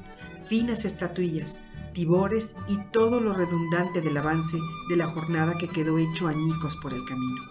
finas 0.49 0.85
estatuillas, 0.85 1.61
tibores 1.93 2.55
y 2.67 2.79
todo 2.93 3.21
lo 3.21 3.35
redundante 3.35 4.01
del 4.01 4.17
avance 4.17 4.57
de 4.89 4.97
la 4.97 5.09
jornada 5.09 5.59
que 5.59 5.69
quedó 5.69 5.99
hecho 5.99 6.29
añicos 6.29 6.77
por 6.77 6.95
el 6.95 7.05
camino. 7.05 7.43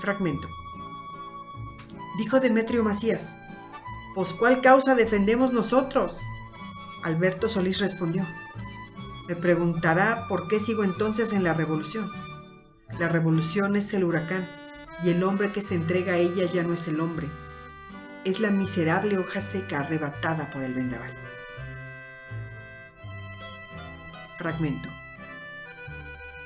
Fragmento. 0.00 0.48
Dijo 2.18 2.40
Demetrio 2.40 2.82
Macías, 2.82 3.34
¿Pues 4.16 4.32
cuál 4.32 4.62
causa 4.62 4.94
defendemos 4.94 5.52
nosotros? 5.52 6.18
Alberto 7.04 7.50
Solís 7.50 7.80
respondió, 7.80 8.26
me 9.28 9.36
preguntará 9.36 10.26
por 10.26 10.48
qué 10.48 10.58
sigo 10.58 10.84
entonces 10.84 11.34
en 11.34 11.44
la 11.44 11.52
revolución. 11.52 12.10
La 12.98 13.10
revolución 13.10 13.76
es 13.76 13.92
el 13.92 14.04
huracán 14.04 14.48
y 15.04 15.10
el 15.10 15.22
hombre 15.22 15.52
que 15.52 15.60
se 15.60 15.74
entrega 15.74 16.14
a 16.14 16.16
ella 16.16 16.50
ya 16.50 16.62
no 16.62 16.72
es 16.72 16.88
el 16.88 17.00
hombre. 17.00 17.28
Es 18.24 18.40
la 18.40 18.50
miserable 18.50 19.18
hoja 19.18 19.42
seca 19.42 19.80
arrebatada 19.80 20.50
por 20.50 20.62
el 20.62 20.72
vendaval. 20.72 21.12
Fragmento. 24.38 24.88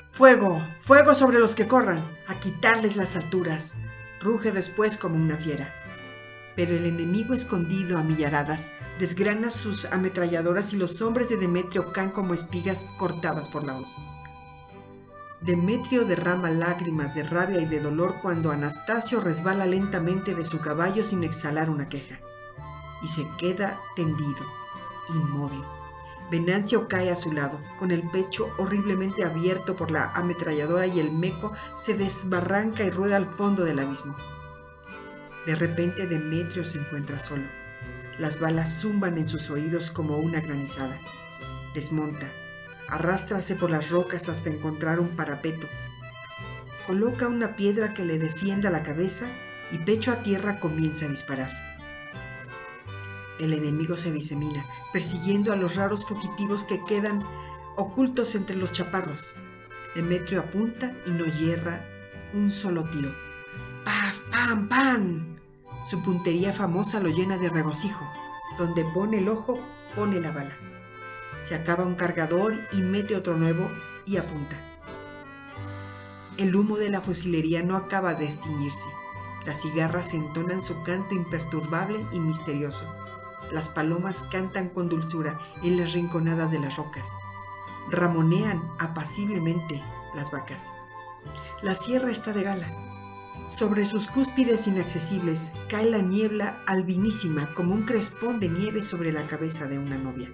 Fuego, 0.09 0.61
fuego 0.81 1.13
sobre 1.13 1.39
los 1.39 1.55
que 1.55 1.67
corran, 1.67 2.03
a 2.27 2.35
quitarles 2.35 2.97
las 2.97 3.15
alturas. 3.15 3.73
Ruge 4.19 4.51
después 4.51 4.97
como 4.97 5.15
una 5.15 5.37
fiera. 5.37 5.73
Pero 6.57 6.75
el 6.75 6.85
enemigo 6.85 7.33
escondido 7.33 7.97
a 7.97 8.03
millaradas 8.03 8.69
desgrana 8.99 9.51
sus 9.51 9.85
ametralladoras 9.85 10.73
y 10.73 10.75
los 10.75 11.01
hombres 11.01 11.29
de 11.29 11.37
Demetrio 11.37 11.93
caen 11.93 12.11
como 12.11 12.33
espigas 12.33 12.85
cortadas 12.97 13.47
por 13.47 13.63
la 13.63 13.77
hoz. 13.77 13.95
Demetrio 15.41 16.05
derrama 16.05 16.51
lágrimas 16.51 17.15
de 17.15 17.23
rabia 17.23 17.61
y 17.61 17.65
de 17.65 17.79
dolor 17.79 18.15
cuando 18.21 18.51
Anastasio 18.51 19.21
resbala 19.21 19.65
lentamente 19.65 20.35
de 20.35 20.45
su 20.45 20.59
caballo 20.59 21.03
sin 21.03 21.23
exhalar 21.23 21.69
una 21.69 21.89
queja 21.89 22.19
y 23.01 23.07
se 23.07 23.27
queda 23.39 23.79
tendido, 23.95 24.45
inmóvil. 25.09 25.63
Venancio 26.29 26.87
cae 26.87 27.09
a 27.09 27.15
su 27.15 27.31
lado, 27.33 27.59
con 27.77 27.91
el 27.91 28.07
pecho 28.09 28.53
horriblemente 28.57 29.25
abierto 29.25 29.75
por 29.75 29.91
la 29.91 30.11
ametralladora 30.13 30.87
y 30.87 30.99
el 30.99 31.11
meco 31.11 31.53
se 31.83 31.95
desbarranca 31.95 32.83
y 32.83 32.89
rueda 32.89 33.17
al 33.17 33.25
fondo 33.25 33.63
del 33.63 33.79
abismo. 33.79 34.15
De 35.45 35.55
repente 35.55 36.07
Demetrio 36.07 36.63
se 36.63 36.77
encuentra 36.77 37.19
solo. 37.19 37.43
Las 38.19 38.39
balas 38.39 38.79
zumban 38.79 39.17
en 39.17 39.27
sus 39.27 39.49
oídos 39.49 39.89
como 39.89 40.17
una 40.19 40.39
granizada. 40.39 40.99
Desmonta, 41.73 42.27
Arrástrase 42.91 43.55
por 43.55 43.71
las 43.71 43.89
rocas 43.89 44.27
hasta 44.27 44.49
encontrar 44.49 44.99
un 44.99 45.15
parapeto. 45.15 45.65
Coloca 46.85 47.29
una 47.29 47.55
piedra 47.55 47.93
que 47.93 48.03
le 48.03 48.19
defienda 48.19 48.69
la 48.69 48.83
cabeza 48.83 49.27
y 49.71 49.77
pecho 49.77 50.11
a 50.11 50.23
tierra 50.23 50.59
comienza 50.59 51.05
a 51.05 51.07
disparar. 51.07 51.49
El 53.39 53.53
enemigo 53.53 53.95
se 53.95 54.11
disemina, 54.11 54.65
persiguiendo 54.91 55.53
a 55.53 55.55
los 55.55 55.77
raros 55.77 56.05
fugitivos 56.05 56.65
que 56.65 56.83
quedan 56.85 57.23
ocultos 57.77 58.35
entre 58.35 58.57
los 58.57 58.73
chaparros. 58.73 59.33
Demetrio 59.95 60.41
apunta 60.41 60.91
y 61.05 61.11
no 61.11 61.23
hierra 61.23 61.85
un 62.33 62.51
solo 62.51 62.83
tiro. 62.89 63.15
¡Paf, 63.85 64.19
pam, 64.31 64.67
pam! 64.67 65.37
Su 65.89 66.03
puntería 66.03 66.51
famosa 66.51 66.99
lo 66.99 67.07
llena 67.07 67.37
de 67.37 67.47
regocijo. 67.47 68.05
Donde 68.57 68.83
pone 68.93 69.19
el 69.19 69.29
ojo, 69.29 69.57
pone 69.95 70.19
la 70.19 70.31
bala 70.31 70.70
se 71.41 71.55
acaba 71.55 71.85
un 71.85 71.95
cargador 71.95 72.53
y 72.71 72.81
mete 72.81 73.15
otro 73.15 73.35
nuevo 73.35 73.69
y 74.05 74.17
apunta. 74.17 74.57
El 76.37 76.55
humo 76.55 76.77
de 76.77 76.89
la 76.89 77.01
fusilería 77.01 77.61
no 77.61 77.75
acaba 77.75 78.13
de 78.13 78.25
extinguirse. 78.25 78.87
Las 79.45 79.61
cigarras 79.61 80.13
entonan 80.13 80.63
su 80.63 80.81
canto 80.83 81.13
imperturbable 81.13 82.05
y 82.11 82.19
misterioso. 82.19 82.85
Las 83.51 83.69
palomas 83.69 84.23
cantan 84.31 84.69
con 84.69 84.87
dulzura 84.87 85.39
en 85.61 85.77
las 85.77 85.93
rinconadas 85.93 86.51
de 86.51 86.59
las 86.59 86.77
rocas. 86.77 87.07
Ramonean 87.89 88.61
apaciblemente 88.79 89.81
las 90.15 90.31
vacas. 90.31 90.61
La 91.61 91.75
sierra 91.75 92.11
está 92.11 92.33
de 92.33 92.43
gala. 92.43 92.67
Sobre 93.45 93.85
sus 93.85 94.07
cúspides 94.07 94.67
inaccesibles 94.67 95.51
cae 95.67 95.89
la 95.89 95.99
niebla 95.99 96.63
albinísima 96.67 97.53
como 97.53 97.73
un 97.73 97.83
crespón 97.83 98.39
de 98.39 98.49
nieve 98.49 98.83
sobre 98.83 99.11
la 99.11 99.27
cabeza 99.27 99.65
de 99.65 99.79
una 99.79 99.97
novia. 99.97 100.29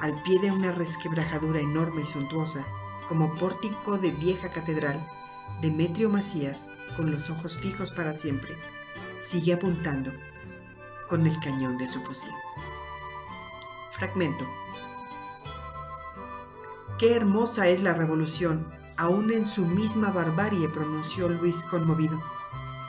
Al 0.00 0.20
pie 0.22 0.40
de 0.40 0.50
una 0.50 0.72
resquebrajadura 0.72 1.60
enorme 1.60 2.02
y 2.02 2.06
suntuosa, 2.06 2.64
como 3.08 3.34
pórtico 3.34 3.98
de 3.98 4.10
vieja 4.10 4.50
catedral, 4.50 5.06
Demetrio 5.60 6.08
Macías, 6.08 6.70
con 6.96 7.10
los 7.10 7.30
ojos 7.30 7.56
fijos 7.56 7.92
para 7.92 8.14
siempre, 8.16 8.56
sigue 9.28 9.52
apuntando 9.52 10.10
con 11.08 11.26
el 11.26 11.38
cañón 11.40 11.78
de 11.78 11.88
su 11.88 12.00
fusil. 12.00 12.30
Fragmento. 13.92 14.46
Qué 16.98 17.14
hermosa 17.14 17.68
es 17.68 17.82
la 17.82 17.94
revolución, 17.94 18.66
aún 18.96 19.32
en 19.32 19.44
su 19.44 19.66
misma 19.66 20.10
barbarie, 20.10 20.68
pronunció 20.68 21.28
Luis 21.28 21.62
conmovido. 21.64 22.20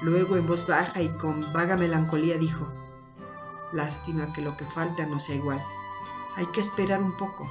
Luego 0.01 0.37
en 0.37 0.47
voz 0.47 0.67
baja 0.67 1.01
y 1.01 1.09
con 1.09 1.51
vaga 1.53 1.77
melancolía 1.77 2.37
dijo, 2.37 2.67
Lástima 3.71 4.31
que 4.33 4.41
lo 4.41 4.55
que 4.55 4.65
falta 4.65 5.05
no 5.05 5.19
sea 5.19 5.35
igual. 5.35 5.63
Hay 6.35 6.47
que 6.47 6.61
esperar 6.61 7.01
un 7.01 7.15
poco, 7.15 7.49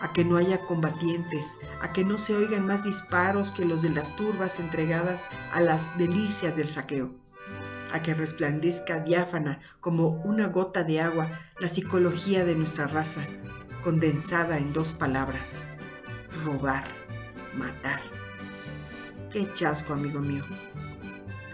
a 0.00 0.12
que 0.12 0.24
no 0.24 0.36
haya 0.36 0.58
combatientes, 0.58 1.56
a 1.80 1.92
que 1.92 2.04
no 2.04 2.18
se 2.18 2.34
oigan 2.34 2.66
más 2.66 2.82
disparos 2.82 3.52
que 3.52 3.64
los 3.64 3.82
de 3.82 3.90
las 3.90 4.16
turbas 4.16 4.58
entregadas 4.58 5.26
a 5.52 5.60
las 5.60 5.96
delicias 5.98 6.56
del 6.56 6.68
saqueo, 6.68 7.10
a 7.92 8.02
que 8.02 8.14
resplandezca 8.14 9.00
diáfana 9.00 9.60
como 9.80 10.08
una 10.08 10.48
gota 10.48 10.82
de 10.82 11.00
agua 11.00 11.28
la 11.60 11.68
psicología 11.68 12.44
de 12.44 12.56
nuestra 12.56 12.86
raza, 12.86 13.20
condensada 13.84 14.58
en 14.58 14.72
dos 14.72 14.94
palabras, 14.94 15.62
robar, 16.44 16.84
matar. 17.56 18.00
Qué 19.30 19.46
chasco, 19.54 19.92
amigo 19.92 20.20
mío. 20.20 20.44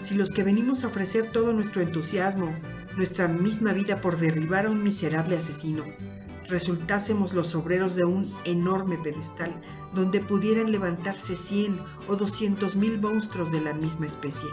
Si 0.02 0.14
los 0.14 0.30
que 0.30 0.42
venimos 0.44 0.84
a 0.84 0.86
ofrecer 0.86 1.30
todo 1.32 1.52
nuestro 1.52 1.82
entusiasmo, 1.82 2.54
nuestra 2.96 3.28
misma 3.28 3.72
vida 3.72 4.00
por 4.00 4.16
derribar 4.18 4.66
a 4.66 4.70
un 4.70 4.82
miserable 4.82 5.36
asesino, 5.36 5.84
resultásemos 6.48 7.34
los 7.34 7.54
obreros 7.54 7.94
de 7.94 8.04
un 8.04 8.34
enorme 8.44 8.98
pedestal 8.98 9.54
donde 9.94 10.20
pudieran 10.20 10.70
levantarse 10.72 11.36
cien 11.36 11.80
o 12.08 12.16
doscientos 12.16 12.76
mil 12.76 13.00
monstruos 13.00 13.50
de 13.52 13.60
la 13.60 13.72
misma 13.72 14.06
especie. 14.06 14.48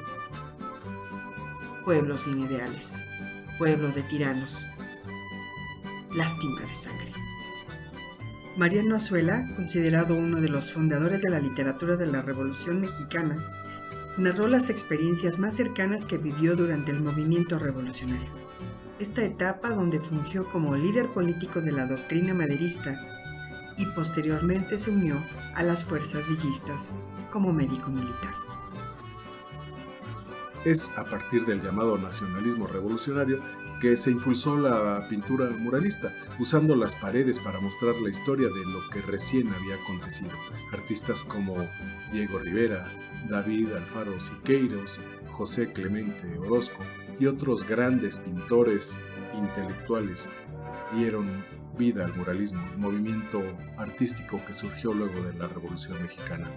Pueblos 1.84 2.22
sin 2.22 2.42
ideales, 2.42 2.94
pueblo 3.58 3.90
de 3.92 4.04
tiranos, 4.04 4.62
lástima 6.14 6.62
de 6.62 6.76
sangre. 6.76 7.14
Mariano 8.58 8.96
Azuela, 8.96 9.46
considerado 9.56 10.16
uno 10.16 10.40
de 10.40 10.48
los 10.48 10.72
fundadores 10.72 11.22
de 11.22 11.30
la 11.30 11.40
literatura 11.40 11.98
de 11.98 12.06
la 12.06 12.22
Revolución 12.22 12.80
Mexicana, 12.80 13.36
narró 14.18 14.48
las 14.48 14.70
experiencias 14.70 15.40
más 15.40 15.56
cercanas 15.56 16.06
que 16.06 16.18
vivió 16.18 16.56
durante 16.56 16.92
el 16.92 17.02
movimiento 17.02 17.60
revolucionario. 17.60 18.45
Esta 18.98 19.26
etapa 19.26 19.72
donde 19.72 20.00
fungió 20.00 20.46
como 20.46 20.78
líder 20.78 21.08
político 21.08 21.60
de 21.60 21.74
la 21.74 21.86
doctrina 21.86 22.34
maderista 22.34 22.98
y 23.78 23.86
posteriormente 23.88 24.80
se 24.80 24.90
unió 24.90 25.22
a 25.54 25.64
las 25.64 25.84
fuerzas 25.84 26.26
villistas 26.28 26.88
como 27.30 27.52
médico 27.52 27.90
militar. 27.90 28.34
Es 30.64 30.90
a 30.98 31.04
partir 31.04 31.46
del 31.46 31.62
llamado 31.62 31.98
nacionalismo 31.98 32.68
revolucionario 32.68 33.42
que 33.82 33.98
se 33.98 34.12
impulsó 34.12 34.56
la 34.56 35.06
pintura 35.10 35.50
muralista, 35.50 36.14
usando 36.40 36.74
las 36.76 36.96
paredes 36.96 37.38
para 37.40 37.60
mostrar 37.60 37.96
la 37.96 38.10
historia 38.10 38.48
de 38.48 38.66
lo 38.66 38.90
que 38.90 39.02
recién 39.02 39.54
había 39.54 39.76
acontecido. 39.76 40.32
Artistas 40.72 41.22
como 41.24 41.68
Diego 42.14 42.40
Rivera, 42.40 42.88
David 43.28 43.74
Alfaro 43.74 44.18
Siqueiros, 44.22 45.00
José 45.36 45.74
Clemente 45.74 46.38
Orozco 46.40 46.82
y 47.20 47.26
otros 47.26 47.68
grandes 47.68 48.16
pintores 48.16 48.98
intelectuales 49.34 50.30
dieron 50.96 51.28
vida 51.78 52.06
al 52.06 52.16
muralismo, 52.16 52.66
movimiento 52.78 53.44
artístico 53.78 54.40
que 54.48 54.54
surgió 54.54 54.94
luego 54.94 55.22
de 55.24 55.34
la 55.34 55.48
Revolución 55.48 56.02
Mexicana. 56.02 56.50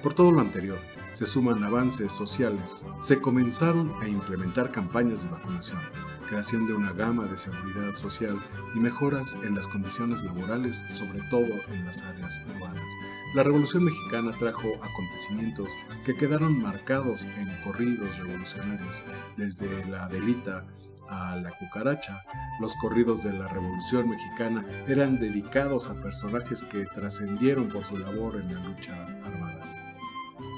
Por 0.00 0.14
todo 0.14 0.30
lo 0.30 0.40
anterior, 0.40 0.78
se 1.12 1.26
suman 1.26 1.64
avances 1.64 2.12
sociales, 2.12 2.84
se 3.02 3.20
comenzaron 3.20 3.92
a 4.00 4.06
implementar 4.06 4.70
campañas 4.70 5.24
de 5.24 5.30
vacunación, 5.30 5.80
creación 6.28 6.68
de 6.68 6.74
una 6.74 6.92
gama 6.92 7.26
de 7.26 7.36
seguridad 7.36 7.94
social 7.94 8.38
y 8.76 8.78
mejoras 8.78 9.36
en 9.42 9.56
las 9.56 9.66
condiciones 9.66 10.22
laborales, 10.22 10.84
sobre 10.90 11.20
todo 11.30 11.48
en 11.72 11.84
las 11.84 12.00
áreas 12.02 12.40
urbanas. 12.54 13.09
La 13.32 13.44
Revolución 13.44 13.84
Mexicana 13.84 14.32
trajo 14.36 14.68
acontecimientos 14.82 15.72
que 16.04 16.16
quedaron 16.16 16.60
marcados 16.60 17.22
en 17.22 17.48
corridos 17.62 18.18
revolucionarios, 18.18 19.02
desde 19.36 19.86
la 19.86 20.08
delita 20.08 20.66
a 21.08 21.36
la 21.36 21.52
cucaracha. 21.52 22.24
Los 22.60 22.74
corridos 22.82 23.22
de 23.22 23.32
la 23.32 23.46
Revolución 23.46 24.10
Mexicana 24.10 24.66
eran 24.88 25.20
dedicados 25.20 25.88
a 25.88 26.02
personajes 26.02 26.64
que 26.64 26.86
trascendieron 26.86 27.68
por 27.68 27.84
su 27.84 27.98
labor 27.98 28.34
en 28.34 28.52
la 28.52 28.64
lucha 28.64 28.94
armada. 29.24 29.64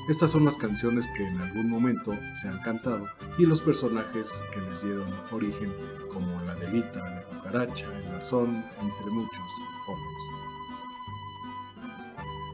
Estas 0.08 0.30
son 0.30 0.46
las 0.46 0.56
canciones 0.56 1.06
que 1.14 1.28
en 1.28 1.42
algún 1.42 1.68
momento 1.68 2.14
se 2.40 2.48
han 2.48 2.58
cantado 2.60 3.06
y 3.36 3.44
los 3.44 3.60
personajes 3.60 4.42
que 4.50 4.60
les 4.62 4.82
dieron 4.82 5.12
origen, 5.30 5.74
como 6.10 6.40
la 6.46 6.54
delita, 6.54 6.98
la 6.98 7.22
cucaracha, 7.24 7.84
el 7.98 8.04
garzón, 8.04 8.64
entre 8.80 9.10
muchos. 9.10 9.71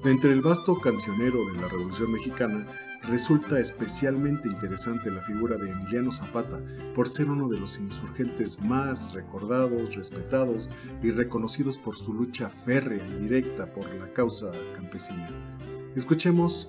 Entre 0.04 0.32
el 0.32 0.40
vasto 0.40 0.78
cancionero 0.80 1.44
de 1.46 1.60
la 1.60 1.66
Revolución 1.66 2.12
Mexicana 2.12 2.66
resulta 3.02 3.58
especialmente 3.58 4.48
interesante 4.48 5.10
la 5.10 5.20
figura 5.22 5.56
de 5.56 5.70
Emiliano 5.70 6.12
Zapata 6.12 6.60
por 6.94 7.08
ser 7.08 7.28
uno 7.28 7.48
de 7.48 7.58
los 7.58 7.78
insurgentes 7.78 8.60
más 8.60 9.12
recordados, 9.12 9.96
respetados 9.96 10.70
y 11.02 11.10
reconocidos 11.10 11.76
por 11.76 11.96
su 11.96 12.14
lucha 12.14 12.48
férrea 12.64 13.04
y 13.06 13.22
directa 13.24 13.66
por 13.66 13.92
la 13.96 14.12
causa 14.12 14.52
campesina. 14.76 15.28
Escuchemos 15.96 16.68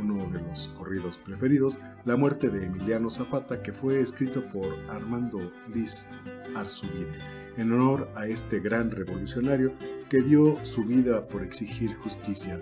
uno 0.00 0.26
de 0.30 0.40
los 0.40 0.68
corridos 0.78 1.18
preferidos, 1.18 1.78
La 2.06 2.16
muerte 2.16 2.48
de 2.48 2.66
Emiliano 2.66 3.10
Zapata, 3.10 3.62
que 3.62 3.72
fue 3.72 4.00
escrito 4.00 4.42
por 4.46 4.78
Armando 4.88 5.52
Liz 5.72 6.06
Arzubide, 6.54 7.41
en 7.56 7.72
honor 7.72 8.08
a 8.14 8.26
este 8.26 8.60
gran 8.60 8.90
revolucionario 8.90 9.72
que 10.08 10.20
dio 10.20 10.62
su 10.64 10.84
vida 10.84 11.26
por 11.26 11.42
exigir 11.42 11.94
justicia 11.96 12.58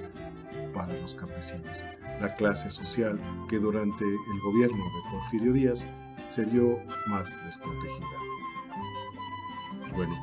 para 0.74 0.92
los 1.00 1.14
campesinos, 1.14 1.82
la 2.20 2.34
clase 2.36 2.70
social 2.70 3.18
que 3.48 3.58
durante 3.58 4.04
el 4.04 4.40
gobierno 4.42 4.84
de 4.84 5.10
Porfirio 5.10 5.52
Díaz 5.52 5.86
se 6.28 6.44
vio 6.44 6.78
más 7.08 7.32
desprotegida. 7.44 8.06
Bueno, 9.94 10.14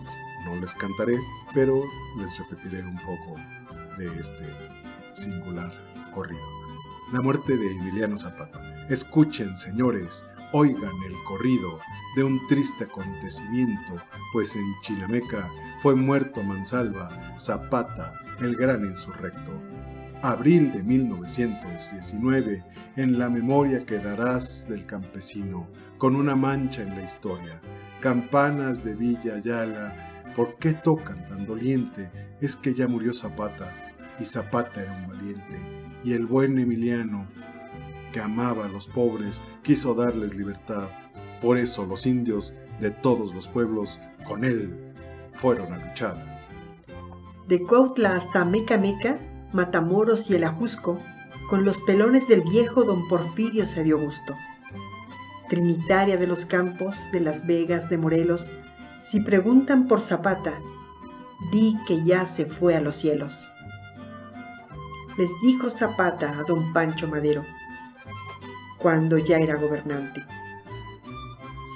no 0.45 0.55
les 0.61 0.73
cantaré, 0.75 1.17
pero 1.53 1.81
les 2.17 2.37
repetiré 2.37 2.81
un 2.81 2.97
poco 2.97 3.35
de 3.97 4.07
este 4.19 4.45
singular 5.13 5.71
corrido 6.13 6.57
la 7.13 7.21
muerte 7.21 7.55
de 7.55 7.71
Emiliano 7.71 8.17
Zapata. 8.17 8.59
Escuchen, 8.89 9.57
señores, 9.57 10.25
oigan 10.51 10.95
el 11.05 11.13
corrido 11.25 11.79
de 12.15 12.23
un 12.23 12.45
triste 12.47 12.85
acontecimiento, 12.85 14.01
pues 14.33 14.55
en 14.55 14.65
Chinameca 14.81 15.49
fue 15.81 15.95
muerto 15.95 16.43
Mansalva 16.43 17.09
Zapata, 17.39 18.13
el 18.39 18.55
gran 18.55 18.85
insurrecto. 18.85 19.51
Abril 20.21 20.71
de 20.71 20.81
1919, 20.81 22.63
en 22.95 23.19
la 23.19 23.29
memoria 23.29 23.85
quedarás 23.85 24.67
del 24.67 24.85
campesino, 24.85 25.67
con 25.97 26.15
una 26.15 26.35
mancha 26.35 26.81
en 26.81 26.89
la 26.89 27.03
historia. 27.03 27.59
Campanas 28.01 28.83
de 28.83 28.95
Villa 28.95 29.35
Ayala, 29.35 29.95
¿por 30.35 30.55
qué 30.57 30.73
tocan 30.73 31.27
tan 31.27 31.45
doliente? 31.45 32.09
Es 32.41 32.55
que 32.55 32.73
ya 32.73 32.87
murió 32.87 33.13
Zapata, 33.13 33.71
y 34.19 34.25
Zapata 34.25 34.81
era 34.81 34.93
un 34.93 35.07
valiente 35.07 35.87
y 36.03 36.13
el 36.13 36.25
buen 36.25 36.57
Emiliano, 36.57 37.25
amaba 38.19 38.65
a 38.65 38.69
los 38.69 38.87
pobres, 38.87 39.41
quiso 39.63 39.93
darles 39.93 40.35
libertad. 40.35 40.87
Por 41.41 41.57
eso 41.57 41.85
los 41.85 42.05
indios 42.05 42.53
de 42.79 42.91
todos 42.91 43.33
los 43.33 43.47
pueblos 43.47 43.99
con 44.27 44.43
él 44.43 44.93
fueron 45.33 45.73
a 45.73 45.77
luchar. 45.77 46.15
De 47.47 47.61
Cuautla 47.61 48.15
hasta 48.15 48.45
Meca 48.45 48.77
Meca, 48.77 49.19
Matamoros 49.53 50.29
y 50.29 50.35
el 50.35 50.43
Ajusco, 50.43 50.99
con 51.49 51.63
los 51.63 51.79
pelones 51.79 52.27
del 52.27 52.41
viejo 52.41 52.83
don 52.83 53.07
Porfirio 53.07 53.65
se 53.65 53.83
dio 53.83 53.97
gusto. 53.99 54.35
Trinitaria 55.49 56.17
de 56.17 56.27
los 56.27 56.45
campos, 56.45 56.97
de 57.11 57.21
las 57.21 57.47
Vegas, 57.47 57.89
de 57.89 57.97
Morelos, 57.97 58.49
si 59.09 59.21
preguntan 59.21 59.87
por 59.87 60.01
Zapata, 60.01 60.53
di 61.51 61.77
que 61.87 62.03
ya 62.03 62.25
se 62.25 62.45
fue 62.45 62.75
a 62.75 62.81
los 62.81 62.95
cielos 62.95 63.47
les 65.17 65.31
dijo 65.41 65.71
Zapata 65.71 66.37
a 66.37 66.43
don 66.43 66.71
Pancho 66.73 67.07
Madero, 67.07 67.43
cuando 68.77 69.17
ya 69.17 69.37
era 69.37 69.55
gobernante. 69.55 70.23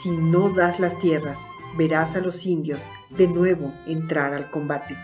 Si 0.02 0.10
no 0.10 0.50
das 0.50 0.80
las 0.80 0.98
tierras, 1.00 1.38
verás 1.78 2.16
a 2.16 2.20
los 2.20 2.46
indios 2.46 2.82
de 3.10 3.28
nuevo 3.28 3.74
entrar 3.86 4.34
al 4.34 4.50
combate. 4.50 4.96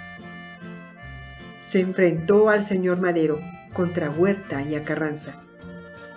Se 1.70 1.82
enfrentó 1.82 2.50
al 2.50 2.66
señor 2.66 3.00
Madero 3.00 3.40
contra 3.74 4.10
Huerta 4.10 4.62
y 4.62 4.76
a 4.76 4.84
Carranza. 4.84 5.44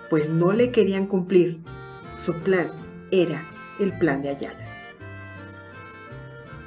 pues 0.09 0.29
no 0.29 0.51
le 0.51 0.71
querían 0.71 1.07
cumplir. 1.07 1.61
Su 2.17 2.33
plan 2.41 2.67
era 3.11 3.43
el 3.79 3.97
plan 3.97 4.21
de 4.21 4.29
Ayala. 4.29 4.70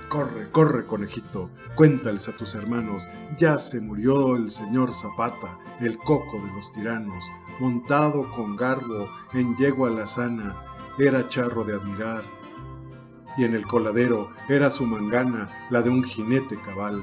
Corre, 0.08 0.48
corre, 0.52 0.86
conejito, 0.86 1.50
cuéntales 1.74 2.28
a 2.28 2.36
tus 2.36 2.54
hermanos, 2.54 3.06
ya 3.38 3.58
se 3.58 3.80
murió 3.80 4.36
el 4.36 4.50
señor 4.50 4.92
Zapata, 4.92 5.58
el 5.80 5.98
coco 5.98 6.40
de 6.40 6.52
los 6.52 6.72
tiranos, 6.72 7.24
montado 7.58 8.30
con 8.34 8.56
garbo 8.56 9.08
en 9.32 9.56
yegua 9.56 9.90
lazana, 9.90 10.54
era 10.98 11.28
charro 11.28 11.64
de 11.64 11.74
admirar, 11.74 12.22
y 13.36 13.44
en 13.44 13.54
el 13.54 13.66
coladero 13.66 14.30
era 14.48 14.70
su 14.70 14.86
mangana 14.86 15.50
la 15.70 15.82
de 15.82 15.90
un 15.90 16.04
jinete 16.04 16.56
cabal. 16.60 17.02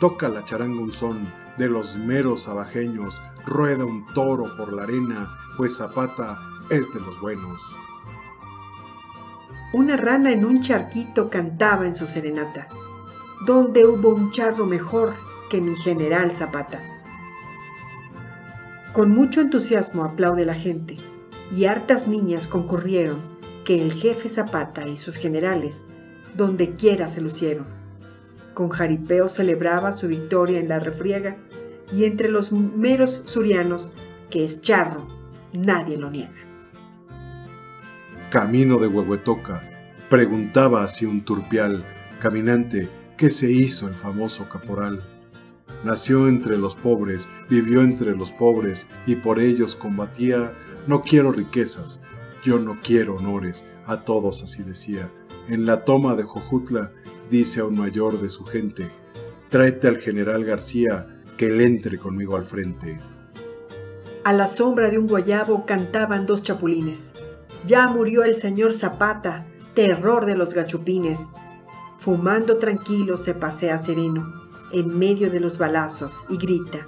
Toca 0.00 0.28
la 0.28 0.44
charanga 0.44 0.80
un 0.80 0.92
son 0.92 1.28
de 1.58 1.68
los 1.68 1.96
meros 1.96 2.48
abajeños, 2.48 3.20
rueda 3.44 3.84
un 3.84 4.06
toro 4.14 4.56
por 4.56 4.72
la 4.72 4.84
arena, 4.84 5.28
pues 5.56 5.76
Zapata 5.76 6.38
es 6.70 6.92
de 6.94 7.00
los 7.00 7.20
buenos. 7.20 7.60
Una 9.74 9.96
rana 9.96 10.34
en 10.34 10.44
un 10.44 10.60
charquito 10.60 11.30
cantaba 11.30 11.86
en 11.86 11.96
su 11.96 12.06
serenata. 12.06 12.68
¿Dónde 13.46 13.86
hubo 13.86 14.10
un 14.10 14.30
charro 14.30 14.66
mejor 14.66 15.14
que 15.48 15.62
mi 15.62 15.74
general 15.76 16.32
Zapata? 16.32 16.78
Con 18.92 19.14
mucho 19.14 19.40
entusiasmo 19.40 20.04
aplaude 20.04 20.44
la 20.44 20.54
gente, 20.54 20.98
y 21.56 21.64
hartas 21.64 22.06
niñas 22.06 22.46
concurrieron 22.48 23.22
que 23.64 23.80
el 23.80 23.94
jefe 23.94 24.28
Zapata 24.28 24.86
y 24.86 24.98
sus 24.98 25.16
generales, 25.16 25.82
donde 26.36 26.76
quiera 26.76 27.08
se 27.08 27.22
lucieron. 27.22 27.64
Con 28.52 28.68
jaripeo 28.68 29.30
celebraba 29.30 29.94
su 29.94 30.06
victoria 30.06 30.60
en 30.60 30.68
la 30.68 30.80
refriega, 30.80 31.38
y 31.90 32.04
entre 32.04 32.28
los 32.28 32.52
meros 32.52 33.22
surianos, 33.24 33.90
que 34.28 34.44
es 34.44 34.60
charro, 34.60 35.08
nadie 35.54 35.96
lo 35.96 36.10
niega. 36.10 36.51
Camino 38.32 38.78
de 38.78 38.86
Huehuetoca, 38.86 39.62
preguntaba 40.08 40.82
así 40.84 41.04
un 41.04 41.22
turpial 41.22 41.84
caminante 42.18 42.88
qué 43.18 43.28
se 43.28 43.52
hizo 43.52 43.88
el 43.88 43.94
famoso 43.94 44.48
caporal. 44.48 45.02
Nació 45.84 46.26
entre 46.28 46.56
los 46.56 46.74
pobres, 46.74 47.28
vivió 47.50 47.82
entre 47.82 48.16
los 48.16 48.32
pobres 48.32 48.88
y 49.06 49.16
por 49.16 49.38
ellos 49.38 49.76
combatía. 49.76 50.50
No 50.86 51.02
quiero 51.02 51.30
riquezas, 51.30 52.02
yo 52.42 52.58
no 52.58 52.78
quiero 52.82 53.16
honores, 53.16 53.66
a 53.84 54.00
todos 54.00 54.42
así 54.42 54.62
decía. 54.62 55.10
En 55.46 55.66
la 55.66 55.84
toma 55.84 56.16
de 56.16 56.22
Jojutla 56.22 56.90
dice 57.30 57.60
a 57.60 57.66
un 57.66 57.76
mayor 57.76 58.18
de 58.18 58.30
su 58.30 58.46
gente, 58.46 58.90
tráete 59.50 59.88
al 59.88 59.98
general 59.98 60.46
García, 60.46 61.06
que 61.36 61.48
él 61.48 61.60
entre 61.60 61.98
conmigo 61.98 62.36
al 62.36 62.46
frente. 62.46 62.98
A 64.24 64.32
la 64.32 64.46
sombra 64.46 64.88
de 64.88 64.96
un 64.96 65.06
guayabo 65.06 65.66
cantaban 65.66 66.24
dos 66.24 66.42
chapulines. 66.42 67.11
Ya 67.66 67.86
murió 67.88 68.24
el 68.24 68.34
señor 68.34 68.74
Zapata, 68.74 69.46
terror 69.74 70.26
de 70.26 70.34
los 70.34 70.54
gachupines. 70.54 71.20
Fumando 71.98 72.58
tranquilo 72.58 73.16
se 73.16 73.34
pasea 73.34 73.78
sereno 73.78 74.26
en 74.72 74.98
medio 74.98 75.30
de 75.30 75.38
los 75.38 75.58
balazos 75.58 76.12
y 76.28 76.36
grita, 76.38 76.78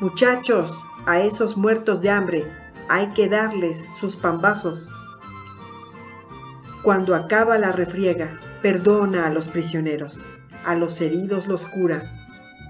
Muchachos, 0.00 0.78
a 1.06 1.20
esos 1.20 1.56
muertos 1.56 2.02
de 2.02 2.10
hambre 2.10 2.44
hay 2.90 3.14
que 3.14 3.30
darles 3.30 3.78
sus 3.98 4.14
pambazos. 4.14 4.90
Cuando 6.82 7.14
acaba 7.14 7.56
la 7.56 7.72
refriega, 7.72 8.28
perdona 8.60 9.26
a 9.26 9.30
los 9.30 9.48
prisioneros, 9.48 10.20
a 10.66 10.74
los 10.74 11.00
heridos 11.00 11.46
los 11.46 11.64
cura 11.64 12.02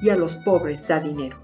y 0.00 0.10
a 0.10 0.16
los 0.16 0.36
pobres 0.36 0.86
da 0.86 1.00
dinero. 1.00 1.36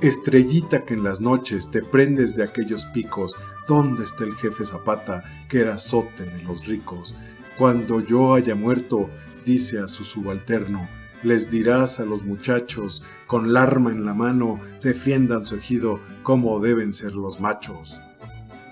Estrellita 0.00 0.86
que 0.86 0.94
en 0.94 1.04
las 1.04 1.20
noches 1.20 1.70
te 1.70 1.82
prendes 1.82 2.34
de 2.34 2.44
aquellos 2.44 2.86
picos, 2.86 3.36
¿dónde 3.66 4.04
está 4.04 4.24
el 4.24 4.34
jefe 4.36 4.66
Zapata 4.66 5.24
que 5.48 5.60
era 5.60 5.74
azote 5.74 6.24
de 6.24 6.42
los 6.42 6.66
ricos? 6.66 7.14
Cuando 7.58 8.00
yo 8.00 8.34
haya 8.34 8.54
muerto, 8.54 9.08
dice 9.44 9.78
a 9.78 9.88
su 9.88 10.04
subalterno, 10.04 10.88
les 11.22 11.50
dirás 11.50 12.00
a 12.00 12.04
los 12.04 12.22
muchachos, 12.24 13.02
con 13.26 13.46
el 13.46 13.56
arma 13.56 13.92
en 13.92 14.04
la 14.04 14.14
mano, 14.14 14.58
defiendan 14.82 15.44
su 15.44 15.56
ejido 15.56 16.00
como 16.22 16.58
deben 16.60 16.92
ser 16.92 17.12
los 17.12 17.40
machos. 17.40 17.96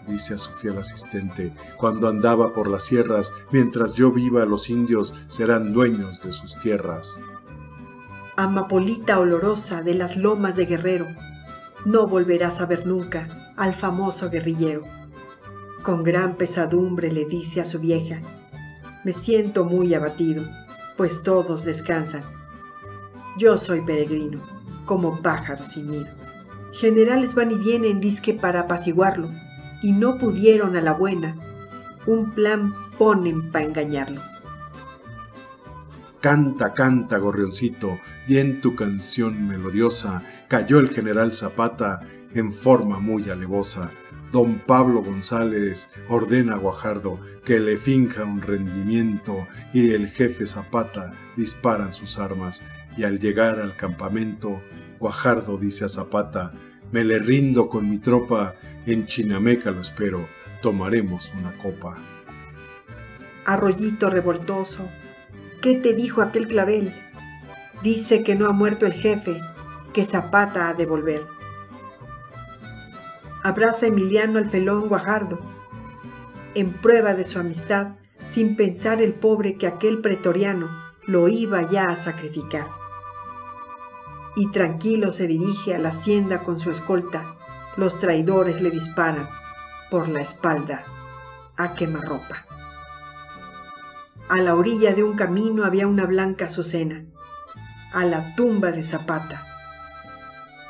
Dice 0.08 0.34
a 0.34 0.38
su 0.38 0.50
fiel 0.54 0.78
asistente, 0.78 1.52
cuando 1.76 2.08
andaba 2.08 2.52
por 2.52 2.68
las 2.68 2.84
sierras, 2.84 3.32
mientras 3.52 3.92
yo 3.94 4.10
viva 4.10 4.44
los 4.44 4.68
indios 4.70 5.14
serán 5.28 5.72
dueños 5.72 6.20
de 6.22 6.32
sus 6.32 6.58
tierras. 6.60 7.08
Amapolita 8.36 9.20
olorosa 9.20 9.82
de 9.82 9.94
las 9.94 10.16
lomas 10.16 10.56
de 10.56 10.66
Guerrero, 10.66 11.06
no 11.84 12.06
volverás 12.06 12.60
a 12.60 12.66
ver 12.66 12.86
nunca 12.86 13.49
al 13.60 13.74
famoso 13.74 14.28
guerrillero. 14.30 14.82
Con 15.82 16.02
gran 16.02 16.34
pesadumbre 16.34 17.12
le 17.12 17.26
dice 17.26 17.60
a 17.60 17.64
su 17.64 17.78
vieja, 17.78 18.20
me 19.04 19.12
siento 19.12 19.64
muy 19.64 19.94
abatido, 19.94 20.44
pues 20.96 21.22
todos 21.22 21.64
descansan 21.64 22.22
yo 23.36 23.56
soy 23.56 23.80
peregrino, 23.80 24.40
como 24.84 25.22
pájaro 25.22 25.64
sin 25.64 25.90
nido. 25.90 26.08
Generales 26.72 27.34
van 27.34 27.52
y 27.52 27.54
vienen 27.54 28.00
disque 28.00 28.34
para 28.34 28.60
apaciguarlo, 28.60 29.30
y 29.82 29.92
no 29.92 30.18
pudieron 30.18 30.76
a 30.76 30.82
la 30.82 30.92
buena. 30.92 31.36
Un 32.06 32.32
plan 32.32 32.74
ponen 32.98 33.50
para 33.50 33.64
engañarlo. 33.64 34.20
Canta, 36.20 36.74
canta, 36.74 37.16
gorrioncito, 37.16 37.98
y 38.28 38.36
en 38.36 38.60
tu 38.60 38.74
canción 38.74 39.48
melodiosa 39.48 40.22
cayó 40.48 40.78
el 40.78 40.90
general 40.90 41.32
Zapata 41.32 42.00
en 42.34 42.52
forma 42.52 42.98
muy 42.98 43.28
alevosa. 43.30 43.90
Don 44.32 44.58
Pablo 44.58 45.02
González 45.02 45.88
ordena 46.08 46.54
a 46.54 46.58
Guajardo 46.58 47.18
que 47.44 47.58
le 47.58 47.76
finja 47.76 48.24
un 48.24 48.42
rendimiento 48.42 49.46
y 49.72 49.90
el 49.90 50.08
jefe 50.10 50.46
Zapata 50.46 51.12
disparan 51.36 51.92
sus 51.92 52.18
armas 52.18 52.62
y 52.96 53.04
al 53.04 53.18
llegar 53.18 53.60
al 53.60 53.74
campamento, 53.74 54.60
Guajardo 54.98 55.56
dice 55.56 55.84
a 55.84 55.88
Zapata, 55.88 56.52
me 56.92 57.04
le 57.04 57.18
rindo 57.18 57.68
con 57.68 57.88
mi 57.88 57.98
tropa, 57.98 58.54
en 58.86 59.06
Chinameca 59.06 59.70
lo 59.70 59.80
espero, 59.80 60.26
tomaremos 60.60 61.32
una 61.38 61.52
copa. 61.62 61.96
Arroyito 63.44 64.10
revoltoso, 64.10 64.88
¿qué 65.62 65.76
te 65.76 65.94
dijo 65.94 66.20
aquel 66.22 66.46
clavel? 66.46 66.92
Dice 67.82 68.22
que 68.22 68.34
no 68.34 68.46
ha 68.46 68.52
muerto 68.52 68.86
el 68.86 68.92
jefe, 68.92 69.40
que 69.94 70.04
Zapata 70.04 70.68
ha 70.68 70.74
de 70.74 70.86
volver. 70.86 71.39
Abraza 73.42 73.86
Emiliano 73.86 74.38
al 74.38 74.50
felón 74.50 74.88
Guajardo, 74.88 75.38
en 76.54 76.72
prueba 76.72 77.14
de 77.14 77.24
su 77.24 77.38
amistad, 77.38 77.96
sin 78.32 78.56
pensar 78.56 79.00
el 79.00 79.12
pobre 79.12 79.56
que 79.56 79.66
aquel 79.66 80.00
pretoriano 80.00 80.68
lo 81.06 81.28
iba 81.28 81.70
ya 81.70 81.90
a 81.90 81.96
sacrificar 81.96 82.66
y 84.36 84.50
tranquilo 84.50 85.10
se 85.10 85.26
dirige 85.26 85.74
a 85.74 85.78
la 85.78 85.90
hacienda 85.90 86.42
con 86.44 86.60
su 86.60 86.70
escolta. 86.70 87.36
Los 87.76 87.98
traidores 87.98 88.60
le 88.60 88.70
disparan 88.70 89.28
por 89.90 90.08
la 90.08 90.20
espalda 90.20 90.84
a 91.56 91.74
quemarropa. 91.74 92.46
A 94.28 94.38
la 94.38 94.54
orilla 94.54 94.94
de 94.94 95.02
un 95.02 95.16
camino 95.16 95.64
había 95.64 95.86
una 95.86 96.06
blanca 96.06 96.46
azucena. 96.46 97.04
A 97.92 98.04
la 98.04 98.34
tumba 98.36 98.70
de 98.70 98.84
Zapata 98.84 99.46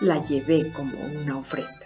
la 0.01 0.25
llevé 0.25 0.73
como 0.73 0.97
una 0.99 1.37
ofrenda. 1.37 1.80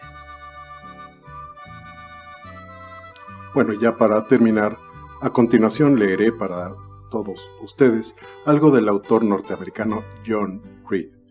Bueno, 3.54 3.72
ya 3.72 3.96
para 3.96 4.26
terminar, 4.26 4.76
a 5.20 5.30
continuación 5.30 5.98
leeré 5.98 6.32
para 6.32 6.72
todos 7.10 7.48
ustedes 7.62 8.14
algo 8.44 8.70
del 8.70 8.88
autor 8.88 9.24
norteamericano 9.24 10.02
John 10.26 10.60
Reed 10.90 11.24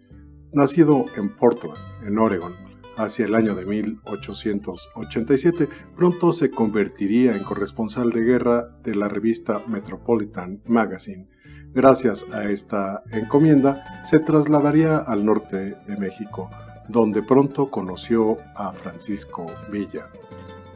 nacido 0.54 1.06
en 1.18 1.36
Portland, 1.36 1.78
en 2.06 2.18
Oregon, 2.18 2.54
hacia 2.96 3.26
el 3.26 3.36
año 3.36 3.56
de 3.56 3.66
1887, 3.66 5.68
pronto 5.96 6.32
se 6.32 6.52
convertiría 6.52 7.36
en 7.36 7.44
corresponsal 7.44 8.12
de 8.12 8.22
guerra 8.22 8.70
de 8.84 8.96
la 8.96 9.08
revista 9.08 9.62
Metropolitan 9.68 10.62
Magazine. 10.68 11.28
Gracias 11.74 12.26
a 12.32 12.50
esta 12.50 13.02
encomienda, 13.12 14.06
se 14.06 14.20
trasladaría 14.20 14.98
al 14.98 15.26
norte 15.26 15.76
de 15.88 15.98
México, 15.98 16.52
donde 16.88 17.24
pronto 17.24 17.72
conoció 17.72 18.38
a 18.56 18.74
Francisco 18.74 19.48
Villa, 19.72 20.10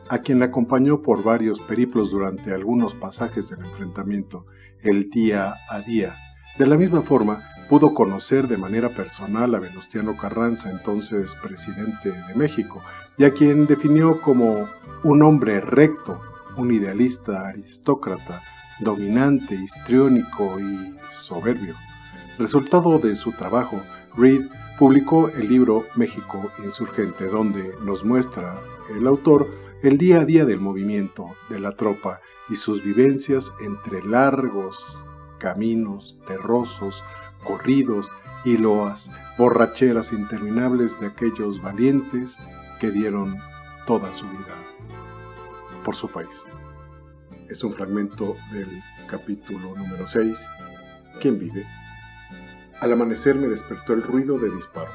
a 0.09 0.19
quien 0.19 0.39
le 0.39 0.45
acompañó 0.45 1.01
por 1.01 1.23
varios 1.23 1.59
periplos 1.59 2.11
durante 2.11 2.53
algunos 2.53 2.93
pasajes 2.93 3.49
del 3.49 3.59
enfrentamiento, 3.59 4.45
el 4.81 5.09
día 5.09 5.55
a 5.69 5.79
día. 5.79 6.13
De 6.57 6.65
la 6.65 6.77
misma 6.77 7.01
forma, 7.01 7.39
pudo 7.69 7.93
conocer 7.93 8.47
de 8.47 8.57
manera 8.57 8.89
personal 8.89 9.53
a 9.53 9.59
Venustiano 9.59 10.15
Carranza, 10.15 10.69
entonces 10.69 11.35
presidente 11.35 12.11
de 12.11 12.35
México, 12.35 12.81
y 13.17 13.25
a 13.25 13.33
quien 13.33 13.67
definió 13.67 14.21
como 14.21 14.67
un 15.03 15.21
hombre 15.21 15.59
recto, 15.61 16.21
un 16.55 16.73
idealista 16.73 17.47
aristócrata, 17.47 18.41
dominante, 18.79 19.55
histriónico 19.55 20.59
y 20.59 20.95
soberbio. 21.11 21.75
Resultado 22.37 22.99
de 22.99 23.15
su 23.15 23.31
trabajo 23.31 23.81
Reed 24.15 24.47
publicó 24.79 25.29
el 25.29 25.49
libro 25.49 25.85
México 25.95 26.51
Insurgente, 26.63 27.25
donde 27.25 27.73
nos 27.83 28.05
muestra 28.05 28.59
el 28.95 29.07
autor 29.07 29.47
el 29.83 29.97
día 29.97 30.21
a 30.21 30.25
día 30.25 30.43
del 30.45 30.59
movimiento 30.59 31.35
de 31.49 31.59
la 31.59 31.73
tropa 31.73 32.19
y 32.49 32.55
sus 32.55 32.83
vivencias 32.83 33.51
entre 33.61 34.03
largos 34.03 35.03
caminos 35.39 36.17
terrosos, 36.27 37.03
corridos 37.43 38.09
y 38.43 38.57
loas, 38.57 39.11
borracheras 39.37 40.11
interminables 40.11 40.99
de 40.99 41.07
aquellos 41.07 41.61
valientes 41.61 42.37
que 42.79 42.89
dieron 42.89 43.37
toda 43.85 44.13
su 44.13 44.25
vida 44.25 44.55
por 45.85 45.95
su 45.95 46.09
país. 46.09 46.45
Es 47.49 47.63
un 47.63 47.73
fragmento 47.73 48.35
del 48.51 48.67
capítulo 49.07 49.75
número 49.75 50.07
6, 50.07 50.37
¿Quién 51.21 51.39
vive? 51.39 51.65
Al 52.79 52.93
amanecer 52.93 53.35
me 53.35 53.47
despertó 53.47 53.93
el 53.93 54.03
ruido 54.03 54.37
de 54.37 54.51
disparos 54.51 54.93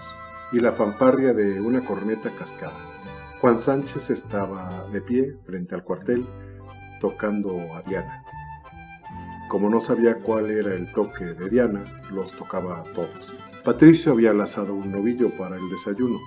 y 0.52 0.60
la 0.60 0.72
fanfarria 0.72 1.32
de 1.32 1.60
una 1.60 1.84
corneta 1.84 2.30
cascada. 2.30 2.78
Juan 3.42 3.58
Sánchez 3.58 4.08
estaba 4.10 4.86
de 4.92 5.00
pie 5.00 5.36
frente 5.44 5.74
al 5.74 5.82
cuartel 5.82 6.24
tocando 7.00 7.58
a 7.74 7.82
Diana. 7.82 8.22
Como 9.48 9.68
no 9.68 9.80
sabía 9.80 10.14
cuál 10.14 10.48
era 10.48 10.72
el 10.72 10.92
toque 10.92 11.24
de 11.24 11.50
Diana, 11.50 11.82
los 12.12 12.30
tocaba 12.36 12.78
a 12.78 12.82
todos. 12.84 13.34
Patricio 13.64 14.12
había 14.12 14.32
lazado 14.32 14.74
un 14.74 14.92
novillo 14.92 15.28
para 15.36 15.56
el 15.56 15.68
desayuno. 15.70 16.20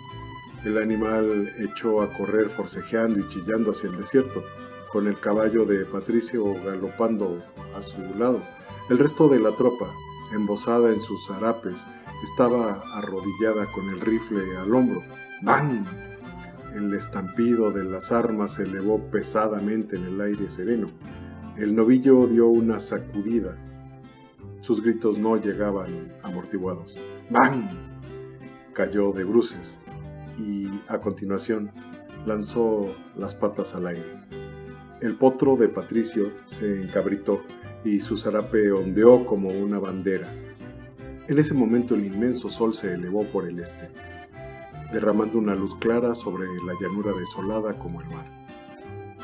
El 0.65 0.77
animal 0.77 1.53
echó 1.57 2.01
a 2.01 2.11
correr 2.17 2.49
forcejeando 2.49 3.17
y 3.19 3.29
chillando 3.29 3.71
hacia 3.71 3.91
el 3.91 3.97
desierto, 3.97 4.43
con 4.91 5.07
el 5.07 5.17
caballo 5.17 5.63
de 5.63 5.85
Patricio 5.85 6.43
galopando 6.65 7.41
a 7.77 7.81
su 7.81 8.01
lado. 8.19 8.41
El 8.89 8.97
resto 8.97 9.29
de 9.29 9.39
la 9.39 9.53
tropa, 9.53 9.89
embosada 10.33 10.89
en 10.89 10.99
sus 10.99 11.25
zarapes, 11.27 11.81
estaba 12.25 12.83
arrodillada 12.93 13.71
con 13.71 13.87
el 13.87 14.01
rifle 14.01 14.57
al 14.57 14.75
hombro. 14.75 15.01
¡Bam! 15.43 15.85
El 16.75 16.93
estampido 16.93 17.71
de 17.71 17.85
las 17.85 18.11
armas 18.11 18.55
se 18.55 18.63
elevó 18.63 18.99
pesadamente 19.09 19.95
en 19.95 20.07
el 20.07 20.19
aire 20.19 20.49
sereno. 20.49 20.89
El 21.57 21.73
novillo 21.73 22.27
dio 22.27 22.47
una 22.49 22.81
sacudida. 22.81 23.55
Sus 24.59 24.83
gritos 24.83 25.17
no 25.17 25.37
llegaban 25.37 26.09
amortiguados. 26.21 26.97
¡Bam! 27.29 27.69
Cayó 28.73 29.13
de 29.13 29.23
bruces 29.23 29.79
y 30.37 30.67
a 30.89 30.99
continuación 30.99 31.71
lanzó 32.25 32.93
las 33.15 33.33
patas 33.33 33.73
al 33.73 33.87
aire. 33.87 34.19
El 34.99 35.15
potro 35.15 35.55
de 35.55 35.69
Patricio 35.69 36.33
se 36.45 36.81
encabritó 36.81 37.39
y 37.85 38.01
su 38.01 38.17
zarape 38.17 38.73
ondeó 38.73 39.25
como 39.25 39.47
una 39.47 39.79
bandera. 39.79 40.27
En 41.29 41.39
ese 41.39 41.53
momento 41.53 41.95
el 41.95 42.05
inmenso 42.05 42.49
sol 42.49 42.75
se 42.75 42.93
elevó 42.93 43.23
por 43.23 43.47
el 43.47 43.59
este, 43.59 43.89
derramando 44.91 45.37
una 45.37 45.55
luz 45.55 45.75
clara 45.75 46.15
sobre 46.15 46.47
la 46.63 46.73
llanura 46.79 47.11
desolada 47.17 47.77
como 47.77 48.01
el 48.01 48.07
mar. 48.07 48.25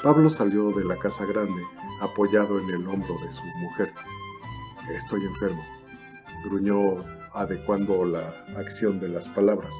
Pablo 0.04 0.30
salió 0.30 0.72
de 0.72 0.84
la 0.84 0.98
casa 0.98 1.26
grande, 1.26 1.62
apoyado 2.02 2.60
en 2.60 2.70
el 2.70 2.88
hombro 2.88 3.14
de 3.20 3.34
su 3.34 3.44
mujer. 3.62 3.94
Estoy 4.96 5.24
enfermo, 5.26 5.64
gruñó 6.46 7.04
adecuando 7.34 8.04
la 8.06 8.34
acción 8.58 9.00
de 9.00 9.10
las 9.10 9.28
palabras. 9.30 9.74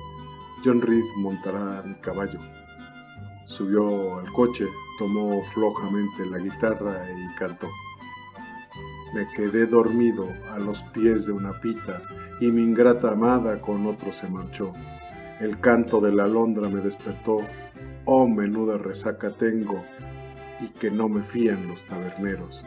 John 0.64 0.82
Reed 0.82 1.06
montará 1.18 1.82
mi 1.84 1.96
caballo. 1.96 2.40
Subió 3.48 4.20
al 4.20 4.32
coche, 4.32 4.66
tomó 5.00 5.44
flojamente 5.54 6.26
la 6.28 6.38
guitarra 6.38 7.04
y 7.10 7.36
cantó. 7.36 7.68
Me 9.14 9.28
quedé 9.36 9.66
dormido 9.66 10.30
a 10.54 10.60
los 10.60 10.82
pies 10.94 11.26
de 11.26 11.34
una 11.34 11.60
pita 11.60 12.02
y 12.40 12.46
mi 12.46 12.62
ingrata 12.62 13.12
amada 13.12 13.60
con 13.60 13.86
otro 13.88 14.14
se 14.14 14.30
marchó. 14.30 14.72
El 15.42 15.60
canto 15.60 16.00
de 16.00 16.12
la 16.12 16.26
alondra 16.26 16.70
me 16.70 16.82
despertó, 16.82 17.40
oh 18.06 18.28
menuda 18.28 18.78
resaca 18.78 19.32
tengo 19.32 19.84
y 20.62 20.68
que 20.68 20.92
no 20.92 21.10
me 21.10 21.24
fían 21.24 21.68
los 21.68 21.82
taberneros. 21.88 22.64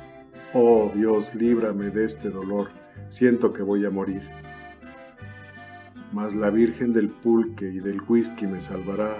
Oh 0.53 0.91
Dios, 0.93 1.33
líbrame 1.37 1.91
de 1.91 2.05
este 2.05 2.31
dolor, 2.31 2.71
siento 3.11 3.53
que 3.53 3.63
voy 3.63 3.87
a 3.87 3.91
morir. 3.91 4.23
Mas 6.13 6.35
la 6.35 6.51
Virgen 6.51 6.93
del 6.93 7.11
pulque 7.11 7.67
y 7.67 7.79
del 7.79 8.03
whisky 8.09 8.49
me 8.49 8.61
salvará 8.61 9.15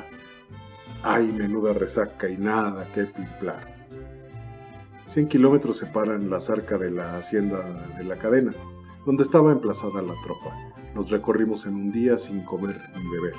hay 1.05 1.31
menuda 1.31 1.75
resaca 1.75 2.29
y 2.29 2.37
nada 2.37 2.85
que 2.93 3.05
pimplar. 3.05 3.61
Cien 5.07 5.29
kilómetros 5.29 5.77
separan 5.77 6.29
la 6.29 6.41
zarca 6.41 6.77
de 6.77 6.91
la 6.91 7.19
hacienda 7.19 7.63
de 7.99 8.05
la 8.05 8.17
cadena, 8.17 8.53
donde 9.05 9.23
estaba 9.23 9.53
emplazada 9.53 10.03
la 10.03 10.15
tropa. 10.23 10.57
Nos 10.95 11.11
recorrimos 11.11 11.67
en 11.67 11.75
un 11.75 11.93
día 11.93 12.19
sin 12.19 12.43
comer 12.43 12.81
ni 12.97 13.09
beber. 13.11 13.35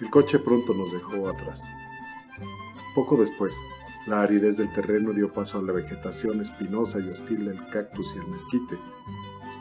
El 0.00 0.10
coche 0.10 0.38
pronto 0.38 0.74
nos 0.74 0.92
dejó 0.92 1.28
atrás. 1.28 1.62
Poco 2.94 3.16
después, 3.16 3.54
la 4.06 4.22
aridez 4.22 4.56
del 4.56 4.72
terreno 4.72 5.12
dio 5.12 5.32
paso 5.32 5.58
a 5.58 5.62
la 5.62 5.72
vegetación 5.72 6.40
espinosa 6.40 6.98
y 6.98 7.08
hostil 7.08 7.46
del 7.46 7.58
cactus 7.70 8.06
y 8.14 8.18
el 8.18 8.28
mezquite. 8.28 8.78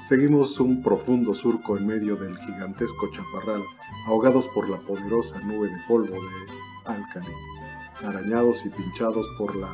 Seguimos 0.07 0.59
un 0.59 0.81
profundo 0.81 1.33
surco 1.33 1.77
en 1.77 1.85
medio 1.85 2.15
del 2.15 2.37
gigantesco 2.37 3.09
chaparral, 3.11 3.61
ahogados 4.07 4.47
por 4.47 4.69
la 4.69 4.77
poderosa 4.77 5.39
nube 5.41 5.67
de 5.67 5.77
polvo 5.87 6.13
de 6.13 6.57
álcali, 6.85 7.33
arañados 8.03 8.65
y 8.65 8.69
pinchados 8.69 9.27
por 9.37 9.55
la 9.55 9.69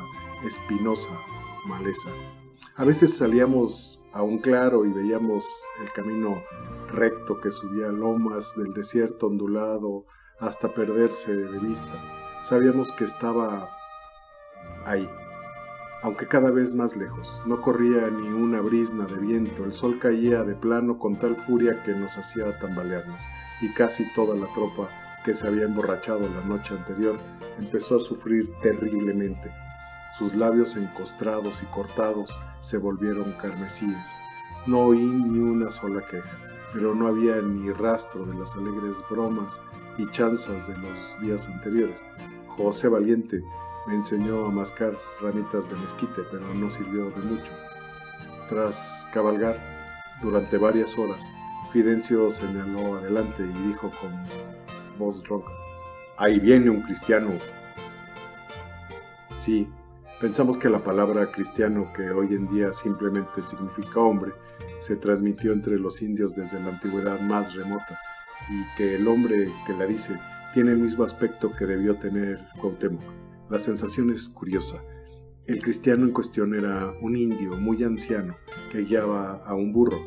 espinosa 0.48 1.10
maleza. 1.68 2.10
A 2.76 2.84
veces 2.84 3.16
salíamos 3.16 4.03
a 4.14 4.22
claro 4.42 4.86
y 4.86 4.94
veíamos 4.94 5.46
el 5.82 5.92
camino 5.92 6.42
recto 6.92 7.42
que 7.42 7.50
subía 7.50 7.88
lomas 7.88 8.56
del 8.56 8.74
desierto 8.74 9.28
ondulado 9.28 10.06
hasta 10.40 10.70
perderse 10.70 11.34
de 11.36 11.60
vista. 11.60 11.92
Sabíamos 12.48 12.92
que 12.92 13.06
estaba 13.06 13.68
ahí, 14.86 15.10
aunque 16.04 16.28
cada 16.28 16.52
vez 16.52 16.74
más 16.76 16.96
lejos. 16.96 17.28
No 17.48 17.62
corría 17.62 18.08
ni 18.10 18.28
una 18.28 18.62
brisna 18.62 19.06
de 19.06 19.16
viento, 19.16 19.66
el 19.66 19.74
sol 19.74 19.98
caía 20.00 20.44
de 20.44 20.54
plano 20.54 21.00
con 21.00 21.16
tal 21.16 21.36
furia 21.36 21.82
que 21.84 21.94
nos 21.94 22.16
hacía 22.16 22.58
tambalearnos, 22.60 23.22
y 23.62 23.74
casi 23.74 24.06
toda 24.14 24.36
la 24.36 24.48
tropa 24.54 24.90
que 25.26 25.34
se 25.34 25.48
había 25.48 25.66
emborrachado 25.66 26.30
la 26.30 26.42
noche 26.46 26.76
anterior, 26.76 27.18
empezó 27.58 27.96
a 27.96 28.00
sufrir 28.00 28.54
terriblemente. 28.62 29.50
Sus 30.20 30.36
labios 30.36 30.76
encostrados 30.76 31.64
y 31.64 31.66
cortados 31.68 32.30
se 32.64 32.78
volvieron 32.78 33.34
carmesíes. 33.34 34.08
No 34.66 34.86
oí 34.86 35.04
ni 35.04 35.40
una 35.40 35.70
sola 35.70 36.02
queja, 36.10 36.32
pero 36.72 36.96
no 36.96 37.08
había 37.08 37.36
ni 37.36 37.72
rastro 37.72 38.26
de 38.26 38.40
las 38.40 38.54
alegres 38.54 38.96
bromas 39.10 39.60
y 39.98 40.10
chanzas 40.12 40.68
de 40.68 40.78
los 40.78 41.22
días 41.22 41.46
anteriores. 41.46 42.02
José 42.48 42.88
Valiente 42.88 43.44
me 43.86 43.96
enseñó 43.96 44.46
a 44.46 44.52
mascar 44.52 44.94
ramitas 45.22 45.70
de 45.70 45.76
mezquite, 45.76 46.22
pero 46.32 46.54
no 46.54 46.70
sirvió 46.70 47.10
de 47.12 47.22
mucho. 47.22 47.52
Tras 48.50 49.08
cabalgar 49.14 49.58
durante 50.22 50.58
varias 50.58 50.98
horas, 50.98 51.20
Fidencio 51.74 52.32
señaló 52.32 52.96
adelante 52.96 53.44
y 53.44 53.68
dijo 53.68 53.92
con 54.00 54.12
voz 54.98 55.22
ronca. 55.28 55.52
Ahí 56.18 56.40
viene 56.40 56.70
un 56.70 56.82
cristiano. 56.82 57.32
Sí, 59.44 59.68
pensamos 60.24 60.58
que 60.58 60.70
la 60.70 60.80
palabra 60.80 61.30
cristiano, 61.34 61.92
que 61.94 62.10
hoy 62.10 62.28
en 62.28 62.48
día 62.48 62.72
simplemente 62.72 63.44
significa 63.44 64.00
hombre, 64.00 64.32
se 64.80 64.96
transmitió 64.96 65.52
entre 65.52 65.78
los 65.78 66.02
indios 66.02 66.34
desde 66.34 66.62
la 66.62 66.70
antigüedad 66.70 67.20
más 67.20 67.54
remota 67.54 68.00
y 68.50 68.78
que 68.78 68.96
el 68.96 69.06
hombre 69.10 69.52
que 69.68 69.74
la 69.74 69.86
dice 69.86 70.18
tiene 70.54 70.72
el 70.72 70.78
mismo 70.78 71.04
aspecto 71.04 71.52
que 71.54 71.66
debió 71.66 71.96
tener 71.96 72.40
Cuauhtémoc. 72.62 73.04
La 73.50 73.60
sensación 73.60 74.12
es 74.12 74.30
curiosa. 74.30 74.82
El 75.46 75.62
cristiano 75.62 76.06
en 76.06 76.14
cuestión 76.14 76.56
era 76.56 76.94
un 77.02 77.18
indio 77.18 77.58
muy 77.58 77.84
anciano 77.84 78.38
que 78.72 78.86
guiaba 78.86 79.42
a 79.46 79.54
un 79.56 79.74
burro. 79.74 80.00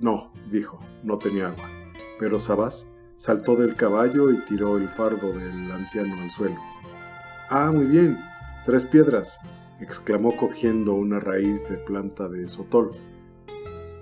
No, 0.00 0.34
dijo, 0.52 0.80
no 1.02 1.16
tenía 1.16 1.48
agua. 1.48 1.70
Pero 2.18 2.38
Sabás 2.38 2.86
Saltó 3.16 3.56
del 3.56 3.74
caballo 3.74 4.30
y 4.30 4.36
tiró 4.44 4.76
el 4.76 4.86
fardo 4.86 5.32
del 5.32 5.72
anciano 5.72 6.14
al 6.22 6.30
suelo. 6.30 6.58
Ah, 7.48 7.72
muy 7.72 7.86
bien, 7.86 8.18
tres 8.68 8.84
piedras, 8.84 9.38
exclamó 9.80 10.36
cogiendo 10.36 10.92
una 10.92 11.20
raíz 11.20 11.66
de 11.70 11.78
planta 11.78 12.28
de 12.28 12.46
sotol, 12.50 12.90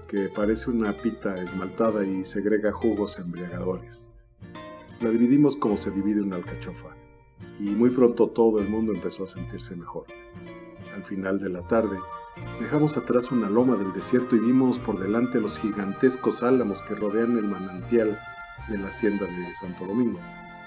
que 0.09 0.29
parece 0.29 0.71
una 0.71 0.97
pita 0.97 1.37
esmaltada 1.41 2.05
y 2.05 2.25
segrega 2.25 2.73
jugos 2.73 3.17
embriagadores. 3.21 4.09
La 5.01 5.11
dividimos 5.11 5.55
como 5.55 5.77
se 5.77 5.93
divide 5.93 6.21
una 6.21 6.35
alcachofa, 6.35 6.97
y 7.61 7.71
muy 7.71 7.91
pronto 7.91 8.31
todo 8.31 8.59
el 8.59 8.69
mundo 8.69 8.93
empezó 8.93 9.23
a 9.23 9.29
sentirse 9.29 9.77
mejor. 9.77 10.07
Al 10.97 11.05
final 11.05 11.39
de 11.39 11.51
la 11.51 11.63
tarde, 11.69 11.99
dejamos 12.59 12.97
atrás 12.97 13.31
una 13.31 13.49
loma 13.49 13.77
del 13.77 13.93
desierto 13.93 14.35
y 14.35 14.41
vimos 14.41 14.79
por 14.81 14.99
delante 14.99 15.41
los 15.41 15.57
gigantescos 15.61 16.43
álamos 16.43 16.83
que 16.89 16.97
rodean 16.97 17.39
el 17.39 17.45
manantial 17.45 18.19
de 18.69 18.79
la 18.79 18.89
hacienda 18.89 19.27
de 19.27 19.55
Santo 19.61 19.87
Domingo. 19.87 20.19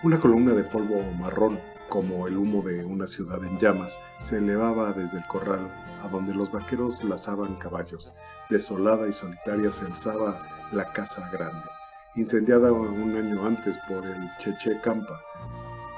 Una 0.04 0.22
columna 0.22 0.54
de 0.54 0.64
polvo 0.64 1.04
marrón, 1.20 1.60
como 1.90 2.28
el 2.28 2.38
humo 2.38 2.62
de 2.62 2.86
una 2.86 3.08
ciudad 3.08 3.44
en 3.44 3.60
llamas, 3.60 3.98
se 4.20 4.38
elevaba 4.38 4.94
desde 4.94 5.18
el 5.18 5.26
corral 5.26 5.68
a 6.04 6.08
donde 6.08 6.34
los 6.34 6.52
vaqueros 6.52 7.04
lazaban 7.04 7.56
caballos. 7.56 8.14
Desolada 8.50 9.08
y 9.08 9.14
solitaria 9.14 9.72
se 9.72 9.86
alzaba 9.86 10.42
la 10.72 10.92
casa 10.94 11.30
grande. 11.32 11.68
incendiada 12.16 12.72
un 12.72 13.16
año 13.16 13.46
antes 13.46 13.78
por 13.88 14.06
el 14.06 14.18
Cheche 14.40 14.80
Campa, 14.82 15.20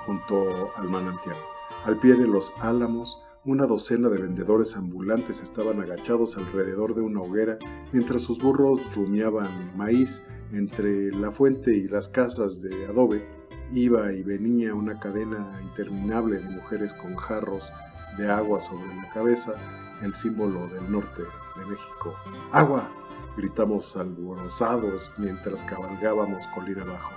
junto 0.05 0.71
al 0.77 0.89
manantial. 0.89 1.37
Al 1.85 1.97
pie 1.97 2.13
de 2.13 2.27
los 2.27 2.51
álamos, 2.59 3.17
una 3.43 3.65
docena 3.65 4.07
de 4.09 4.21
vendedores 4.21 4.75
ambulantes 4.75 5.41
estaban 5.41 5.81
agachados 5.81 6.37
alrededor 6.37 6.93
de 6.93 7.01
una 7.01 7.21
hoguera 7.21 7.57
mientras 7.91 8.21
sus 8.21 8.37
burros 8.37 8.79
rumiaban 8.95 9.75
maíz 9.75 10.21
entre 10.51 11.11
la 11.11 11.31
fuente 11.31 11.75
y 11.75 11.87
las 11.87 12.07
casas 12.07 12.61
de 12.61 12.85
adobe. 12.85 13.40
Iba 13.73 14.11
y 14.11 14.21
venía 14.21 14.75
una 14.75 14.99
cadena 14.99 15.59
interminable 15.61 16.39
de 16.39 16.49
mujeres 16.49 16.93
con 16.93 17.15
jarros 17.15 17.71
de 18.17 18.29
agua 18.29 18.59
sobre 18.59 18.93
la 18.95 19.09
cabeza, 19.13 19.53
el 20.01 20.13
símbolo 20.13 20.67
del 20.67 20.91
norte 20.91 21.21
de 21.21 21.65
México. 21.65 22.13
¡Agua! 22.51 22.83
gritamos 23.37 23.95
alborozados 23.95 25.09
mientras 25.17 25.63
cabalgábamos 25.63 26.45
colina 26.47 26.81
abajo. 26.81 27.11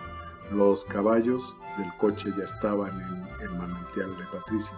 Los 0.52 0.84
caballos 0.84 1.56
del 1.76 1.92
coche 1.98 2.32
ya 2.38 2.44
estaban 2.44 2.92
en 3.00 3.42
el 3.42 3.50
manantial 3.58 4.16
de 4.16 4.24
Patricia. 4.32 4.74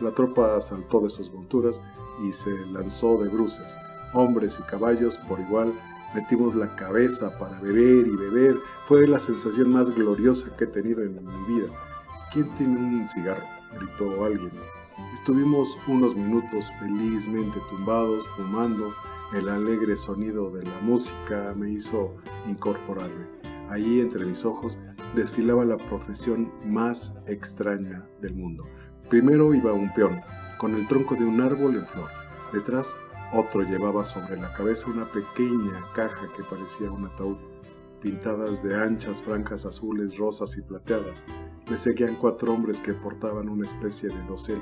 La 0.00 0.10
tropa 0.10 0.60
saltó 0.60 1.00
de 1.00 1.08
sus 1.10 1.32
monturas 1.32 1.80
y 2.22 2.34
se 2.34 2.50
lanzó 2.66 3.16
de 3.22 3.30
bruces. 3.30 3.74
Hombres 4.12 4.58
y 4.60 4.62
caballos 4.64 5.16
por 5.26 5.40
igual 5.40 5.72
metimos 6.14 6.54
la 6.54 6.74
cabeza 6.76 7.36
para 7.38 7.58
beber 7.60 8.06
y 8.06 8.16
beber. 8.16 8.56
Fue 8.86 9.06
la 9.06 9.18
sensación 9.18 9.72
más 9.72 9.90
gloriosa 9.90 10.46
que 10.56 10.64
he 10.64 10.68
tenido 10.68 11.02
en 11.02 11.14
mi 11.14 11.54
vida. 11.54 11.68
¿Quién 12.32 12.48
tiene 12.56 12.78
un 12.78 13.08
cigarro? 13.08 13.44
gritó 13.78 14.24
alguien. 14.24 14.52
Estuvimos 15.14 15.76
unos 15.86 16.14
minutos 16.14 16.70
felizmente 16.78 17.58
tumbados, 17.70 18.26
fumando. 18.36 18.92
El 19.32 19.48
alegre 19.48 19.96
sonido 19.96 20.50
de 20.50 20.62
la 20.64 20.80
música 20.80 21.52
me 21.56 21.70
hizo 21.70 22.14
incorporarme. 22.46 23.26
Allí 23.68 24.00
entre 24.00 24.26
mis 24.26 24.44
ojos 24.44 24.78
desfilaba 25.16 25.64
la 25.64 25.76
profesión 25.76 26.52
más 26.64 27.14
extraña 27.26 28.04
del 28.20 28.34
mundo. 28.34 28.64
Primero 29.08 29.52
iba 29.54 29.72
un 29.72 29.92
peón, 29.94 30.20
con 30.58 30.74
el 30.74 30.86
tronco 30.86 31.14
de 31.14 31.24
un 31.24 31.40
árbol 31.40 31.76
en 31.76 31.86
flor. 31.86 32.10
Detrás, 32.52 32.94
otro 33.34 33.62
llevaba 33.62 34.04
sobre 34.04 34.36
la 34.36 34.52
cabeza 34.52 34.90
una 34.90 35.04
pequeña 35.06 35.84
caja 35.94 36.26
que 36.36 36.44
parecía 36.44 36.90
un 36.90 37.06
ataúd, 37.06 37.36
pintadas 38.00 38.62
de 38.62 38.74
anchas 38.74 39.22
franjas 39.22 39.64
azules, 39.64 40.16
rosas 40.16 40.56
y 40.56 40.62
plateadas. 40.62 41.24
Le 41.68 41.78
seguían 41.78 42.16
cuatro 42.16 42.52
hombres 42.52 42.80
que 42.80 42.92
portaban 42.92 43.48
una 43.48 43.66
especie 43.66 44.08
de 44.08 44.22
dosel, 44.26 44.60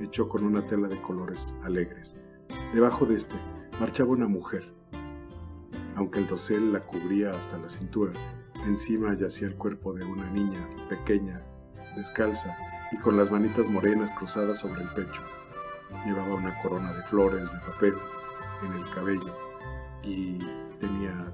hecho 0.00 0.28
con 0.28 0.44
una 0.44 0.66
tela 0.66 0.88
de 0.88 1.00
colores 1.02 1.54
alegres. 1.62 2.16
Debajo 2.72 3.06
de 3.06 3.16
este 3.16 3.36
marchaba 3.80 4.10
una 4.10 4.28
mujer. 4.28 4.72
Aunque 5.96 6.20
el 6.20 6.28
dosel 6.28 6.72
la 6.72 6.80
cubría 6.80 7.30
hasta 7.30 7.58
la 7.58 7.68
cintura, 7.68 8.12
Encima 8.66 9.14
yacía 9.14 9.48
el 9.48 9.54
cuerpo 9.54 9.92
de 9.92 10.04
una 10.04 10.28
niña 10.30 10.68
pequeña, 10.88 11.40
descalza 11.96 12.56
y 12.92 12.96
con 12.98 13.16
las 13.16 13.30
manitas 13.30 13.66
morenas 13.66 14.10
cruzadas 14.18 14.58
sobre 14.58 14.82
el 14.82 14.88
pecho. 14.88 15.22
Llevaba 16.04 16.34
una 16.34 16.54
corona 16.62 16.92
de 16.92 17.02
flores 17.04 17.42
de 17.42 17.58
papel 17.60 17.94
en 18.66 18.72
el 18.72 18.90
cabello 18.94 19.34
y 20.02 20.38
tenía 20.80 21.32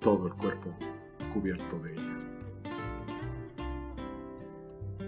todo 0.00 0.26
el 0.26 0.34
cuerpo 0.34 0.70
cubierto 1.32 1.78
de 1.80 1.92
ellas. 1.92 2.26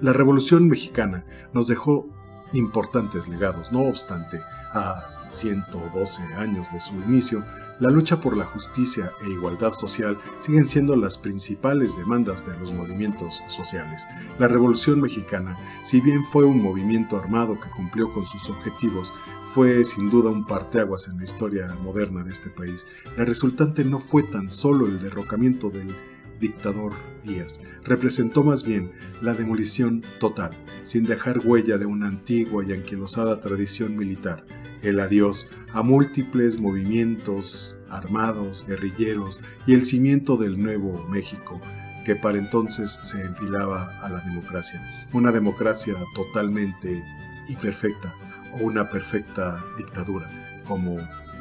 La 0.00 0.12
Revolución 0.12 0.68
Mexicana 0.68 1.24
nos 1.52 1.66
dejó 1.66 2.06
importantes 2.52 3.28
legados, 3.28 3.72
no 3.72 3.82
obstante, 3.82 4.40
a 4.72 5.28
112 5.28 6.22
años 6.34 6.72
de 6.72 6.80
su 6.80 6.94
inicio, 6.94 7.44
la 7.80 7.90
lucha 7.90 8.20
por 8.20 8.36
la 8.36 8.44
justicia 8.44 9.12
e 9.24 9.30
igualdad 9.30 9.72
social 9.72 10.18
siguen 10.40 10.64
siendo 10.64 10.96
las 10.96 11.16
principales 11.16 11.96
demandas 11.96 12.46
de 12.46 12.58
los 12.58 12.72
movimientos 12.72 13.40
sociales. 13.48 14.04
La 14.38 14.48
Revolución 14.48 15.00
Mexicana, 15.00 15.56
si 15.84 16.00
bien 16.00 16.24
fue 16.32 16.44
un 16.44 16.60
movimiento 16.62 17.16
armado 17.16 17.58
que 17.60 17.70
cumplió 17.70 18.12
con 18.12 18.26
sus 18.26 18.50
objetivos, 18.50 19.12
fue 19.54 19.82
sin 19.84 20.10
duda 20.10 20.30
un 20.30 20.44
parteaguas 20.44 21.08
en 21.08 21.18
la 21.18 21.24
historia 21.24 21.76
moderna 21.82 22.22
de 22.22 22.32
este 22.32 22.50
país. 22.50 22.86
La 23.16 23.24
resultante 23.24 23.84
no 23.84 24.00
fue 24.00 24.22
tan 24.24 24.50
solo 24.50 24.86
el 24.86 25.00
derrocamiento 25.00 25.70
del 25.70 25.94
dictador 26.40 26.92
Díaz, 27.24 27.60
representó 27.84 28.42
más 28.42 28.64
bien 28.64 28.92
la 29.20 29.34
demolición 29.34 30.02
total, 30.20 30.50
sin 30.82 31.04
dejar 31.04 31.40
huella 31.44 31.78
de 31.78 31.86
una 31.86 32.08
antigua 32.08 32.64
y 32.64 32.72
anquilosada 32.72 33.40
tradición 33.40 33.96
militar, 33.96 34.44
el 34.82 35.00
adiós 35.00 35.50
a 35.72 35.82
múltiples 35.82 36.58
movimientos 36.58 37.82
armados, 37.90 38.64
guerrilleros 38.66 39.40
y 39.66 39.74
el 39.74 39.84
cimiento 39.84 40.36
del 40.36 40.62
nuevo 40.62 41.06
México, 41.08 41.60
que 42.04 42.16
para 42.16 42.38
entonces 42.38 42.98
se 43.02 43.20
enfilaba 43.20 43.98
a 43.98 44.08
la 44.08 44.20
democracia. 44.20 44.82
Una 45.12 45.32
democracia 45.32 45.94
totalmente 46.14 47.02
imperfecta 47.48 48.14
o 48.54 48.64
una 48.64 48.88
perfecta 48.88 49.62
dictadura, 49.76 50.62
como 50.66 50.96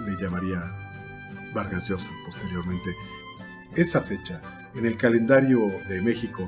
le 0.06 0.22
llamaría 0.22 0.74
Vargas 1.54 1.88
Llosa 1.88 2.10
posteriormente. 2.26 2.92
Esa 3.76 4.02
fecha, 4.02 4.42
en 4.78 4.86
el 4.86 4.96
calendario 4.96 5.72
de 5.90 6.02
México, 6.02 6.48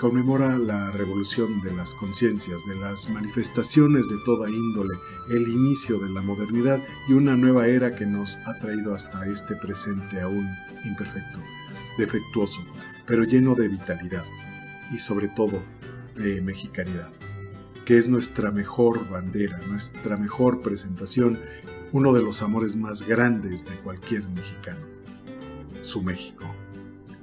conmemora 0.00 0.56
la 0.56 0.90
revolución 0.90 1.60
de 1.60 1.72
las 1.72 1.92
conciencias, 1.94 2.64
de 2.66 2.76
las 2.76 3.10
manifestaciones 3.10 4.08
de 4.08 4.16
toda 4.24 4.48
índole, 4.48 4.94
el 5.30 5.46
inicio 5.48 5.98
de 5.98 6.08
la 6.10 6.22
modernidad 6.22 6.80
y 7.08 7.12
una 7.12 7.36
nueva 7.36 7.68
era 7.68 7.94
que 7.94 8.06
nos 8.06 8.36
ha 8.46 8.58
traído 8.58 8.94
hasta 8.94 9.26
este 9.26 9.54
presente 9.56 10.20
aún 10.20 10.48
imperfecto, 10.84 11.40
defectuoso, 11.98 12.60
pero 13.06 13.24
lleno 13.24 13.54
de 13.54 13.68
vitalidad 13.68 14.24
y 14.92 14.98
sobre 14.98 15.28
todo 15.28 15.62
de 16.16 16.40
mexicanidad, 16.40 17.10
que 17.84 17.98
es 17.98 18.08
nuestra 18.08 18.50
mejor 18.50 19.08
bandera, 19.10 19.60
nuestra 19.68 20.16
mejor 20.16 20.62
presentación, 20.62 21.38
uno 21.92 22.14
de 22.14 22.22
los 22.22 22.40
amores 22.40 22.76
más 22.76 23.06
grandes 23.06 23.66
de 23.66 23.74
cualquier 23.76 24.26
mexicano, 24.30 24.86
su 25.82 26.02
México 26.02 26.46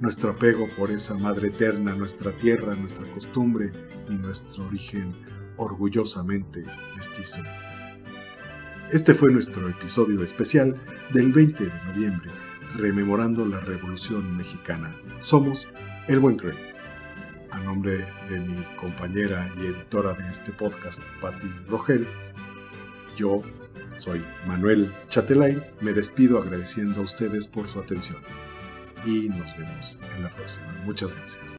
nuestro 0.00 0.30
apego 0.30 0.66
por 0.76 0.90
esa 0.90 1.14
madre 1.14 1.48
eterna, 1.48 1.94
nuestra 1.94 2.32
tierra, 2.32 2.74
nuestra 2.74 3.04
costumbre 3.12 3.70
y 4.08 4.14
nuestro 4.14 4.66
origen 4.66 5.12
orgullosamente 5.56 6.64
mestizo. 6.96 7.40
Este 8.90 9.14
fue 9.14 9.30
nuestro 9.30 9.68
episodio 9.68 10.22
especial 10.24 10.74
del 11.12 11.32
20 11.32 11.64
de 11.64 11.70
noviembre, 11.92 12.30
rememorando 12.76 13.44
la 13.44 13.60
Revolución 13.60 14.36
Mexicana. 14.36 14.96
Somos 15.20 15.68
El 16.08 16.18
Buen 16.18 16.36
Crey. 16.36 16.56
A 17.50 17.58
nombre 17.60 18.06
de 18.30 18.40
mi 18.40 18.62
compañera 18.80 19.52
y 19.58 19.66
editora 19.66 20.14
de 20.14 20.30
este 20.30 20.50
podcast, 20.52 21.02
Patti 21.20 21.50
Rogel, 21.68 22.06
yo 23.16 23.42
soy 23.98 24.22
Manuel 24.46 24.90
Chatelain. 25.10 25.62
Me 25.80 25.92
despido 25.92 26.40
agradeciendo 26.40 27.00
a 27.00 27.04
ustedes 27.04 27.46
por 27.46 27.68
su 27.68 27.80
atención 27.80 28.16
y 29.04 29.28
nos 29.28 29.56
vemos 29.56 29.98
en 30.16 30.22
la 30.22 30.28
próxima. 30.30 30.66
Muchas 30.84 31.12
gracias. 31.12 31.40